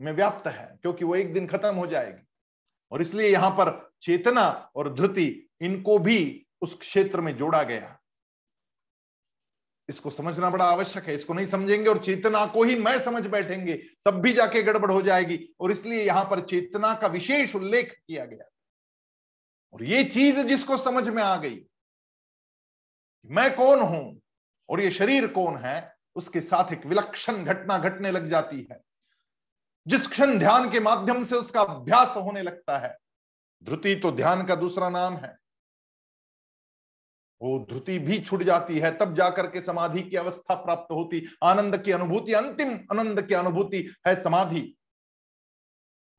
[0.02, 2.28] में व्याप्त है, क्योंकि वो एक दिन खत्म हो जाएगी।
[2.92, 7.96] और इसलिए यहाँ पर चेतना और धृति, इनको भी उस क्षेत्र में जोड़ा गया।
[9.90, 13.74] इसको समझना बड़ा आवश्यक है, इसको नहीं समझेंगे और चेतना को ही मैं समझ बैठेंगे,
[14.06, 18.26] तब भी जाके गड़बड़ हो जाएगी। और इसलिए यहाँ पर चेतना का विशेष उल्लेख किया
[18.26, 18.50] गया।
[19.74, 21.66] और ये चीज़ जिसको समझ में आ गई
[23.26, 24.22] मैं कौन हूँ?
[24.70, 25.96] और ये शरीर कौन है?
[26.16, 28.82] उसके साथ एक विलक्षण घटना घटने लग जाती है।
[29.88, 32.98] जिस क्षण ध्यान के माध्यम से उसका अभ्यास होने लगता है
[33.64, 35.38] ध्रुति तो ध्यान का दूसरा नाम है।
[37.42, 41.78] वो ध्रुति भी छुट जाती है, तब जाकर के समाधि की अवस्था प्राप्त होती। आनंद
[41.84, 44.62] की अनुभूति, अंतिम आनंद की अनुभूति है समाधि।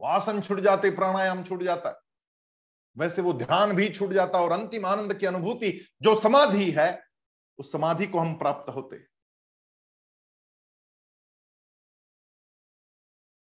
[0.00, 2.00] वासन छुट जाते, प्राणायाम छुट जाता
[2.96, 5.70] वैसे वो ध्यान भी छूट जाता और अंतिम आनंद की अनुभूति
[6.02, 7.04] जो समाधि है,
[7.58, 9.04] उस समाधि को हम प्राप्त होते।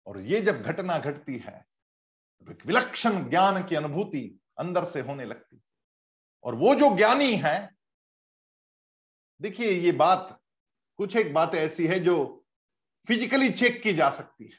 [0.06, 1.64] और ये जब घटना घटती है
[2.40, 5.60] तो एक विलक्षण ज्ञान की अनुभूति अंदर से होने लगती।
[6.44, 7.56] और वो जो ज्ञानी है,
[9.40, 10.40] देखिए ये बात,
[10.98, 12.16] कुछ एक बात ऐसी है जो
[13.06, 14.58] फिजिकली चेक की जा सकती है।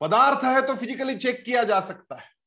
[0.00, 2.37] पदार्थ है तो फिजिकली चेक किया जा सकता है।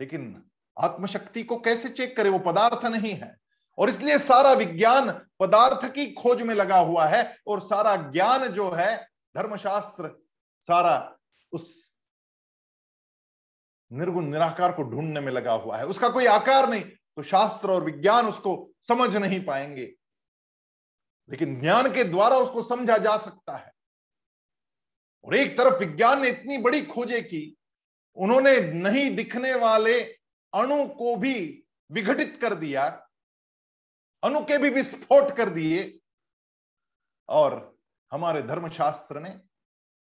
[0.00, 0.44] लेकिन
[0.78, 2.28] आत्मशक्ति को कैसे चेक करे?
[2.28, 3.36] वो पदार्थ नहीं है।
[3.78, 8.70] और इसलिए सारा विज्ञान पदार्थ की खोज में लगा हुआ है और सारा ज्ञान जो
[8.70, 10.26] है, धर्मशास्त्र
[10.60, 11.18] सारा
[11.52, 11.92] उस
[13.92, 16.82] निर्गुण, निराकार को ढूँढने में लगा हुआ है। उसका कोई आकार नहीं
[17.16, 19.94] तो शास्त्र और विज्ञान उसको समझ नहीं पाएँगे।
[21.30, 23.72] लेकिन ज्ञान के द्वारा उसको समझा जा सकता है।
[25.24, 27.56] और एक तरफ़ विज्ञान ने इतनी बड़ी खोजें की
[28.16, 30.00] उन्होंने नहीं दिखने वाले
[30.52, 32.84] अणु को भी विघटित कर दिया,
[34.22, 36.00] अणु के भी विस्फोट कर दिए,
[37.28, 37.78] और
[38.12, 39.34] हमारे धर्मशास्त्र ने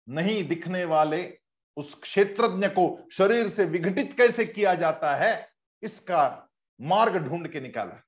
[0.07, 1.21] नहीं दिखने वाले
[1.77, 5.49] उस क्षेत्रज्ञ को शरीर से विघटित कैसे किया जाता है,
[5.83, 6.49] इसका
[6.79, 8.01] मार्ग ढूंढ के निकाला।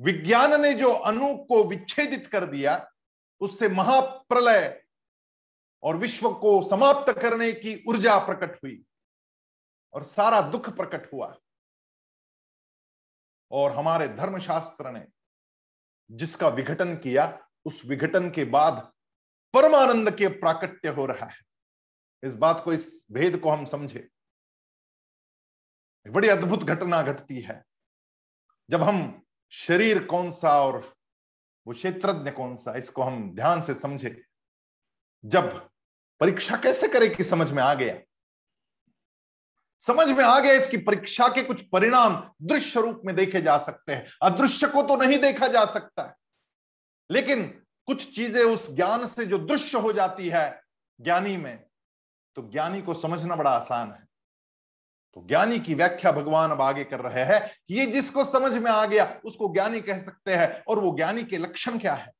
[0.00, 2.90] विज्ञान ने जो अणु को विच्छेदित कर दिया,
[3.40, 4.82] उससे महाप्रलय
[5.82, 8.84] और विश्व को समाप्त करने की ऊर्जा प्रकट हुई
[9.92, 11.38] और सारा दुख प्रकट हुआ।
[13.50, 15.06] और हमारे धर्मशास्त्र ने
[16.10, 18.92] जिसका विघटन किया, उस विघटन के बाद
[19.54, 21.38] परमानंद के प्राकट्य हो रहा है।
[22.22, 24.08] इस बात को, इस भेद को हम समझे।
[26.08, 27.64] बड़ी अद्भुत घटना घटती है।
[28.70, 30.96] जब हम शरीर कौन सा और
[31.66, 34.27] वो क्षेत्रज्ञ कौन सा, इसको हम ध्यान से समझे।
[35.24, 35.68] जब
[36.20, 37.98] परीक्षा कैसे करे कि समझ में आ गया?
[39.78, 43.92] समझ में आ गया इसकी परीक्षा के कुछ परिणाम दृश्य रूप में देखे जा सकते
[43.92, 46.14] हैं। अदृश्य को तो नहीं देखा जा सकता है।
[47.10, 50.62] लेकिन कुछ चीज़ें उस ज्ञान से जो दृश्य हो जाती है,
[51.00, 51.64] ज्ञानी में
[52.34, 54.08] तो ज्ञानी को समझना बड़ा आसान है।
[55.14, 58.86] तो ज्ञानी की व्याख्या भगवान अब आगे कर रहे हैं। ये जिसको समझ में आ
[58.86, 62.12] गया, उसको ज्ञानी कह सकते हैं। और वो ज्ञानी के लक्षण क्या है?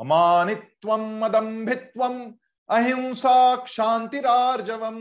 [0.00, 2.30] अमानित्व अदम्भित्व
[2.68, 4.96] अहिंसा क्षांतिरार्जवम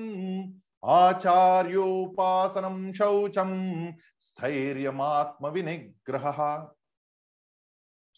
[0.84, 3.88] आचार्योपासनम शौचम
[4.20, 6.68] स्थैर्यमात्म विनिग्रह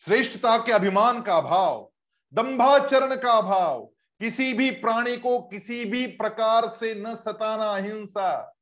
[0.01, 1.91] श्रेष्ठता के अभिमान का भाव
[2.34, 8.57] दंभाचरण का भाव, किसी भी प्राणी को किसी भी प्रकार से न सताना अहिंसा,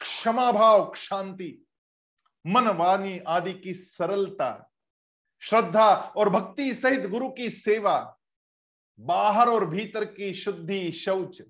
[0.00, 1.66] क्षमा भाव शांति
[2.46, 4.65] मन वाणी आदि की सरलता।
[5.46, 8.18] श्रद्धा और भक्ति सहित गुरु की सेवा,
[9.00, 11.40] बाहर और भीतर की शुद्धि, शौच,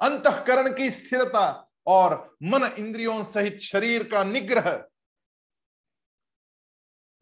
[0.00, 4.84] अंतकरण की स्थिरता और मन इंद्रियों सहित शरीर का निग्रह।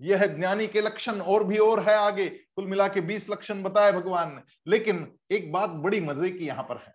[0.00, 3.92] यह ज्ञानी के लक्षण और भी और है आगे। कुल मिला के बीस लक्षण बताए
[3.92, 6.94] भगवान ने, लेकिन एक बात बड़ी मज़े की यहाँ पर है।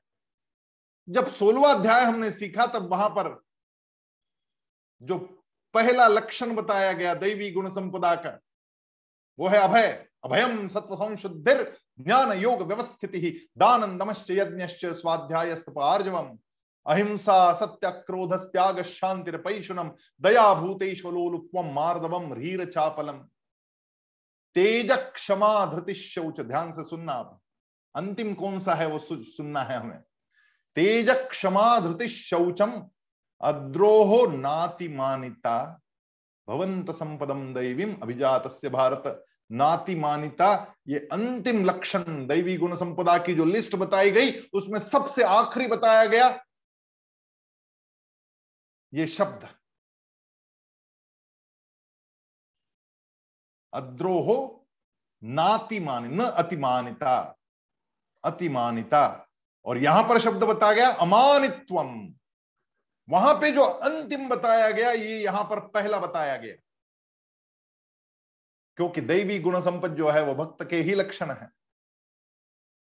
[1.09, 3.43] जब सोलवा अध्याय हमने सीखा, तब वहाँ पर
[5.01, 5.17] जो
[5.73, 8.39] पहला लक्षण बताया गया, दैवी गुण संपदा का
[9.39, 9.87] वो है अभय
[10.23, 16.37] अभयम सत्व संशुद्धिर ज्ञान योग व्यवस्थिति दान दमश्च यज्ञश्च स्वाध्याय आर्जवम
[16.85, 23.25] अहिंसा सत्य क्रोध त्याग शांतिरपैशुनम दया भूतेश्वलोलुप्वम मार्दवम रीर चापलम
[24.55, 25.93] तेज क्षमा धृति
[26.39, 27.13] ध्यान से सुनना
[27.95, 29.99] अंतिम कौन सा है वो सुनना है हमें।
[30.75, 32.71] तेज क्षमा धृति शौचम
[33.41, 35.81] अद्रोहो नाति मानिता
[36.47, 43.45] भवंत संपदम दैवीम अभिजात भारत। नाति मानिता ये अंतिम लक्षण दैवी गुण संपदा की जो
[43.45, 46.27] लिस्ट बताई गई, उसमें सबसे आखिरी बताया गया,
[48.93, 49.47] ये शब्द।
[53.73, 54.67] अद्रोहो,
[55.23, 57.17] नातिमानि, न अतिमानिता
[58.23, 59.27] अतिमानिता।
[59.65, 62.16] और यहाँ पर शब्द बताया गया, अमानित्वम।
[63.09, 66.55] वहाँ पे जो अंतिम बताया गया, ये यहाँ पर पहला बताया गया।
[68.77, 71.49] क्योंकि दैवी गुण संपद जो है, वो भक्त के ही लक्षण है।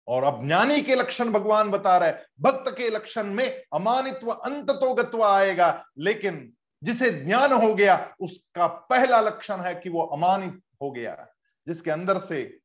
[0.07, 4.69] और अब ज्ञानी के लक्षण भगवान बता रहे भक्त के लक्षण में अमानित्व अंत
[5.11, 6.53] तो आएगा, लेकिन
[6.83, 11.27] जिसे ज्ञान हो गया, उसका पहला लक्षण है कि वो अमानित हो गया
[11.67, 12.59] जिसके अंदर से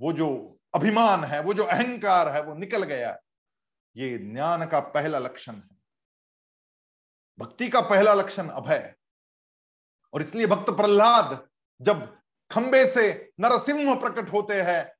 [0.00, 3.18] वो जो अभिमान है, वो जो अहंकार है, वो निकल गया
[3.96, 5.76] ये ज्ञान का पहला लक्षण है।
[7.38, 8.94] भक्ति का पहला लक्षण अभय।
[10.14, 11.48] और इसलिए भक्त प्रहलाद
[11.80, 12.20] जब
[12.50, 14.94] खंबे से नरसिंह प्रकट होते हैं,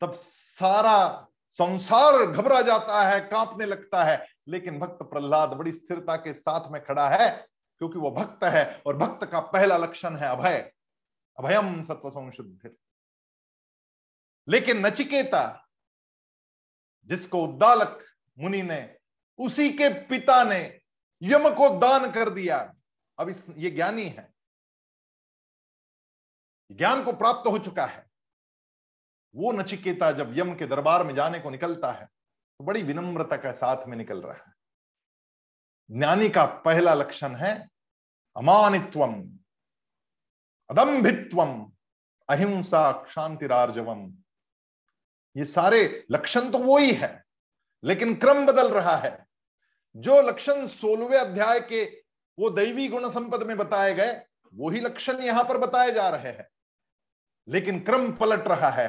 [0.00, 6.34] तब सारा संसार घबरा जाता है, कांपने लगता है। लेकिन भक्त प्रहलाद बड़ी स्थिरता के
[6.34, 7.48] साथ में खड़ा है,
[7.78, 10.72] क्योंकि वो भक्त है और भक्त का पहला लक्षण है अभय।
[11.38, 12.76] अभयम सत्व संशुद्ध
[14.48, 15.69] लेकिन नचिकेता
[17.04, 18.04] जिसको उद्दालक
[18.38, 18.96] मुनि ने,
[19.38, 20.80] उसी के पिता ने
[21.22, 22.74] यम को दान कर दिया।
[23.18, 24.32] अब इस, ये ज्ञानी है।
[26.72, 28.06] ज्ञान को प्राप्त हो चुका है।
[29.34, 33.52] वो नचिकेता जब यम के दरबार में जाने को निकलता है तो बड़ी विनम्रता के
[33.52, 34.52] साथ में निकल रहा है।
[35.90, 37.68] ज्ञानी का पहला लक्षण है,
[38.36, 39.14] अमानित्वम,
[40.70, 41.72] अदम्भित्वम,
[42.28, 44.19] अहिंसा शांतिरार्जवम
[45.36, 47.24] ये सारे लक्षण तो वो ही है,
[47.84, 49.26] लेकिन क्रम बदल रहा है।
[49.94, 51.84] जो लक्षण सोलहवें अध्याय के
[52.38, 54.20] वो दैवी गुण संपद में बताए गए
[54.54, 56.48] वही लक्षण यहाँ पर बताए जा रहे हैं।
[57.48, 58.88] लेकिन क्रम पलट रहा है।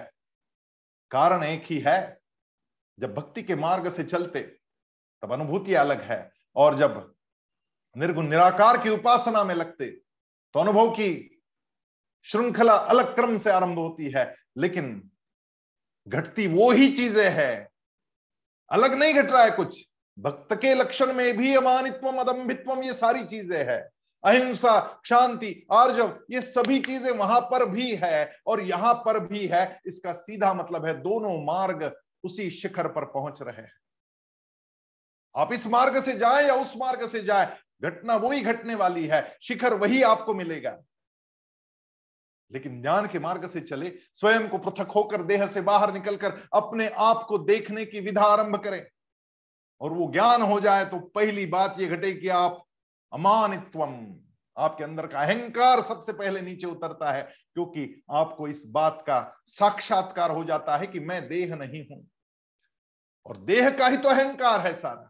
[1.11, 2.19] कारण एक ही है,
[2.99, 7.13] जब भक्ति के मार्ग से चलते, तब अनुभूति अलग है, और जब
[7.95, 9.85] निर्गुण निराकार की उपासना में लगते
[10.55, 11.41] तो अनुभव की
[12.25, 15.10] श्रृंखला अलग क्रम से आरंभ होती है, लेकिन
[16.07, 17.69] घटती वो ही चीज़ें है।
[18.71, 19.85] अलग नहीं घट रहा है कुछ।
[20.17, 23.79] भक्त के लक्षण में भी अमानित्व अदम्भित्व ये सारी चीज़ें है।
[24.23, 29.79] अहिंसा, शांति, आर्जव, ये सभी चीज़ें वहाँ पर भी है और यहाँ पर भी है।
[29.87, 31.91] इसका सीधा मतलब है दोनों मार्ग
[32.23, 33.71] उसी शिखर पर पहुँच रहे हैं।
[35.35, 39.37] आप इस मार्ग से जाए या उस मार्ग से जाए, घटना वही घटने वाली है।
[39.41, 40.77] शिखर वही आपको मिलेगा।
[42.51, 46.87] लेकिन ज्ञान के मार्ग से चले, स्वयं को पृथक होकर, देह से बाहर निकलकर, अपने
[46.89, 48.85] आप को देखने की विधा आरंभ करें।
[49.81, 52.61] और वो ज्ञान हो जाए तो पहली बात ये घटे कि आप
[53.11, 53.95] अमानित्वम,
[54.57, 57.21] आपके अंदर का अहंकार सबसे पहले नीचे उतरता है,
[57.53, 62.05] क्योंकि आपको इस बात का साक्षात्कार हो जाता है कि मैं देह नहीं हूँ।
[63.25, 65.09] और देह का ही तो अहंकार है सारा,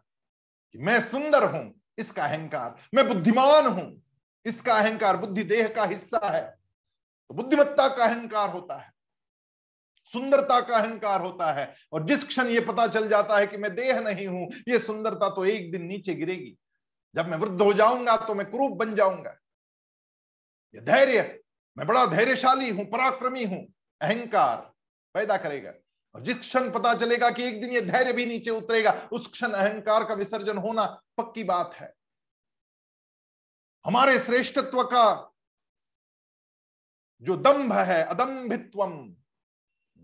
[0.74, 4.02] कि मैं सुंदर हूँ, इसका अहंकार, मैं बुद्धिमान हूँ,
[4.46, 6.61] इसका अहंकार बुद्धि देह का हिस्सा है।
[7.30, 8.90] तो बुद्धिमत्ता का अहंकार होता है,
[10.12, 13.74] सुंदरता का अहंकार होता है, और जिस क्षण ये पता चल जाता है कि मैं
[13.74, 16.56] देह नहीं हूँ, ये सुंदरता तो एक दिन नीचे गिरेगी।
[17.14, 19.36] जब मैं वृद्ध हो जाऊँगा तो मैं क्रूप बन जाऊँगा।
[20.74, 21.40] ये धैर्य,
[21.76, 23.66] मैं बड़ा धैर्यशाली हूँ, पराक्रमी हूँ,
[24.00, 24.56] अहंकार
[25.14, 25.72] पैदा करेगा।
[26.14, 29.52] और जिस क्षण पता चलेगा कि एक दिन ये धैर्य भी नीचे उतरेगा, उस क्षण
[29.52, 30.84] अहंकार का विसर्जन होना
[31.18, 31.92] पक्की बात है।
[33.84, 35.31] हमारे श्रेष्ठत्व का
[37.22, 38.92] जो दंभ है अदम्भित्वम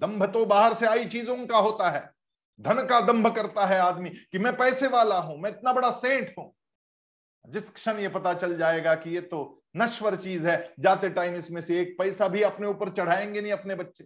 [0.00, 2.00] दंभ तो बाहर से आई चीज़ों का होता है।
[2.60, 6.38] धन का दंभ करता है आदमी कि मैं पैसे वाला हूँ, मैं इतना बड़ा सेठ
[6.38, 6.54] हूँ।
[7.44, 11.60] जिस क्षण ये पता चल जाएगा कि ये तो नश्वर चीज़ है, जाते टाइम इसमें
[11.60, 14.04] से एक पैसा भी अपने ऊपर चढ़ाएँगे नहीं अपने बच्चे।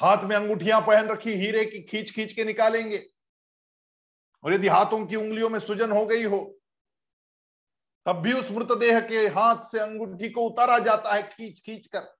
[0.00, 3.02] हाथ में अंगूठियाँ पहन रखी, हीरे की खींच खींच के निकालेंगे।
[4.44, 6.38] और यदि हाथों की उंगलियों में सुजन हो गई हो
[8.06, 12.12] तब भी उस मृतदेह के हाथ से अंगूठी को उतारा जाता है खींच खींच कर।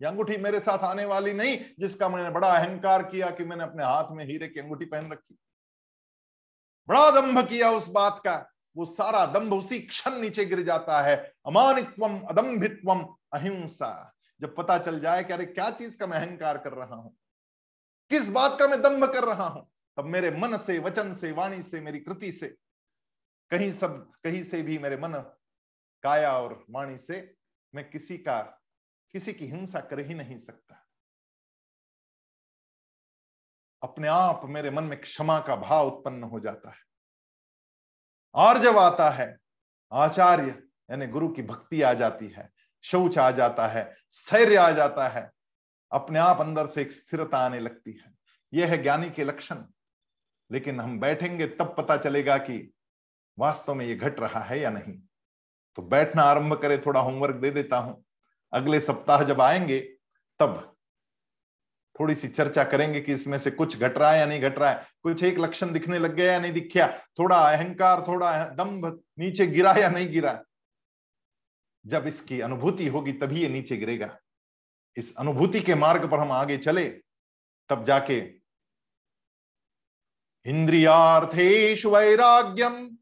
[0.00, 4.10] अंगूठी मेरे साथ आने वाली नहीं, जिसका मैंने बड़ा अहंकार किया कि मैंने अपने हाथ
[4.10, 5.36] में हीरे की अंगूठी पहन रखी।
[6.88, 8.34] बड़ा दम्भ किया उस बात का,
[8.76, 15.00] वो सारा दम्भ उसी क्षण नीचे गिर जाता है। अमानित्वम, अदम्भित्वम, अहिंसा। जब पता चल
[15.00, 17.16] जाए कि अरे क्या चीज़ का मैं अहंकार कर रहा हूँ,
[18.10, 21.62] किस बात का मैं दम्भ कर रहा हूँ, तब मेरे मन से, वचन से, वाणी
[21.62, 22.54] से, मेरी कृति से
[23.54, 25.12] कहीं सब, कहीं से भी मेरे मन
[26.02, 27.36] काया और वाणी से
[27.74, 28.42] मैं किसी का,
[29.12, 30.86] किसी की हिंसा कर ही नहीं सकता।
[33.82, 36.78] अपने आप मेरे मन में क्षमा का भाव उत्पन्न हो जाता है।
[38.34, 39.38] और जब आता है,
[39.92, 42.52] आचार्य यानी गुरु की भक्ति आ जाती है,
[42.84, 45.32] शौच आ जाता है, स्थैर्य आ जाता है,
[45.92, 48.14] अपने आप अंदर से एक स्थिरता आने लगती है।
[48.54, 49.64] यह है ज्ञानी के लक्षण।
[50.52, 52.73] लेकिन हम बैठेंगे तब पता चलेगा कि
[53.38, 54.98] वास्तव में ये घट रहा है या नहीं?
[55.76, 58.04] तो बैठना आरंभ करे, थोड़ा होमवर्क दे देता हूँ।
[58.52, 59.80] अगले सप्ताह जब आएँगे,
[60.38, 60.70] तब
[62.00, 64.70] थोड़ी सी चर्चा करेंगे कि इसमें से कुछ घट रहा है या नहीं घट रहा
[64.70, 69.46] है। कुछ एक लक्षण दिखने लग गया या नहीं दिखा थोड़ा अहंकार, थोड़ा दम्भ नीचे
[69.46, 70.44] गिरा या नहीं गिरा?
[71.86, 74.18] जब इसकी अनुभूति होगी, तभी ये नीचे गिरेगा।
[74.96, 76.88] इस अनुभूति के मार्ग पर हम आगे चले,
[77.68, 78.32] तब जाके
[80.44, 82.98] इंद्रियार्थेश वैराग्यम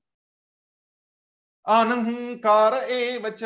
[1.67, 3.41] अनहंकार एवच।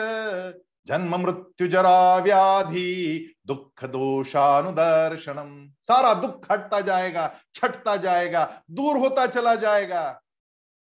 [0.86, 9.54] जन्म मृत्यु जरा व्याधि, दुख दोषानुदर्शनम। सारा दुख हटता जाएगा, छटता जाएगा, दूर होता चला
[9.54, 10.22] जाएगा।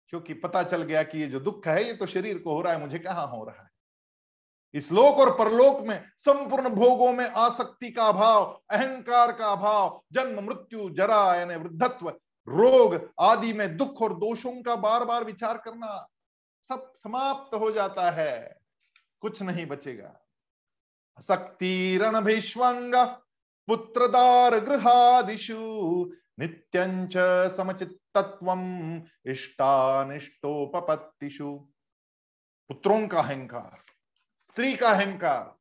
[0.08, 2.74] क्योंकि पता चल गया कि ये जो दुख है, ये तो शरीर को हो रहा
[2.74, 3.70] है, मुझे कहाँ हो रहा है?
[4.74, 10.44] इस लोक और परलोक में, संपूर्ण भोगों में आसक्ति का अभाव, अहंकार का अभाव, जन्म
[10.44, 12.10] मृत्यु जरा यानी वृद्धत्व,
[12.50, 16.08] रोग आदि में दुख और दोषों का बार बार विचार करना।
[16.70, 18.62] सब समाप्त हो जाता है।
[19.20, 20.20] कुछ नहीं बचेगा।
[21.22, 22.96] शक्तिरण भीष्वंग
[23.68, 25.58] पुत्रदार गृहादिशु
[26.40, 27.14] नित्यंच
[27.52, 28.52] समचित्तत्व
[29.32, 31.70] इष्टानिष्टोपत्तिषु
[32.70, 33.84] पुत्रों का अहंकार,
[34.38, 35.56] स्त्री का अहंकार,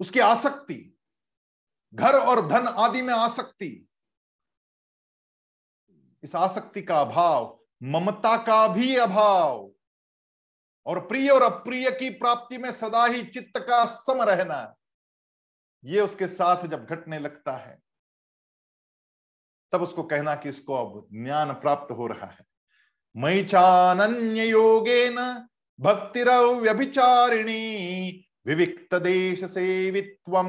[0.00, 0.98] उसकी आसक्ति,
[1.94, 3.88] घर और धन आदि में आसक्ति,
[6.22, 9.70] इस आसक्ति का अभाव ममता का भी अभाव।
[10.86, 14.74] और प्रिय और अप्रिय की प्राप्ति में सदा ही चित्त का सम रहना
[15.84, 17.78] ये उसके साथ जब घटने लगता है,
[19.72, 22.44] तब उसको कहना कि इसको अब ज्ञान प्राप्त हो रहा है।
[23.16, 25.48] मई चान्य योगे न
[25.80, 27.54] भक्तिरव्यभिचारिणी
[28.46, 30.48] विविक्त देश सेवित्वम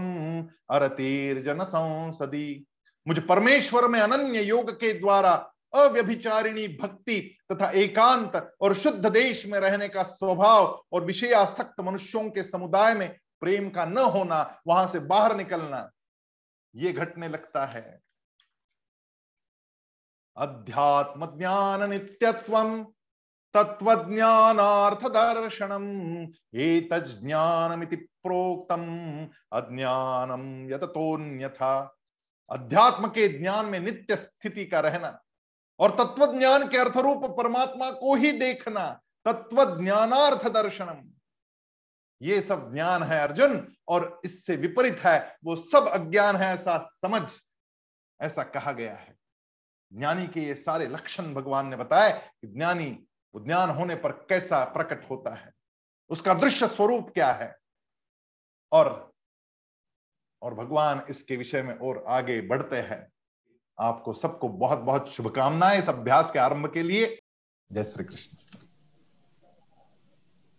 [0.69, 2.65] अरतीर्जन संसदी।
[3.07, 5.35] मुझे परमेश्वर में अनन्य योग के द्वारा
[5.73, 12.43] अव्यभिचारिणी भक्ति तथा एकांत और शुद्ध देश में रहने का स्वभाव और विषयासक्त मनुष्यों के
[12.43, 13.09] समुदाय में
[13.41, 15.89] प्रेम का न होना, वहाँ से बाहर निकलना,
[16.75, 17.99] ये घटने लगता है।
[20.37, 22.85] अध्यात्म ज्ञान नित्यत्व
[23.53, 25.85] तत्व ज्ञानार्थ दर्शनम
[26.55, 28.83] ज्ञानमिति प्रोक्तम
[29.51, 31.97] अज्ञानम यतोन्यथा
[32.49, 35.19] अध्यात्म के ज्ञान में नित्य स्थिति का रहना
[35.79, 41.09] और तत्व ज्ञान के अर्थरूप परमात्मा को ही देखना तत्व ज्ञानार्थ दर्शनम।
[42.21, 47.31] ये सब ज्ञान है अर्जुन, और इससे विपरीत है, वो सब अज्ञान है ऐसा समझ,
[48.21, 49.15] ऐसा कहा गया है।
[49.93, 53.05] ज्ञानी के ये सारे लक्षण भगवान ने बताए कि ज्ञानी,
[53.35, 55.51] वो ज्ञान होने पर कैसा प्रकट होता है,
[56.09, 57.55] उसका दृश्य स्वरूप क्या है।
[58.71, 59.13] और
[60.41, 63.11] और भगवान इसके विषय में और आगे बढ़ते हैं।
[63.79, 67.19] आपको सबको बहुत बहुत शुभकामनाएँ इस अभ्यास के आरंभ के लिए।
[67.71, 68.68] जय श्री कृष्ण।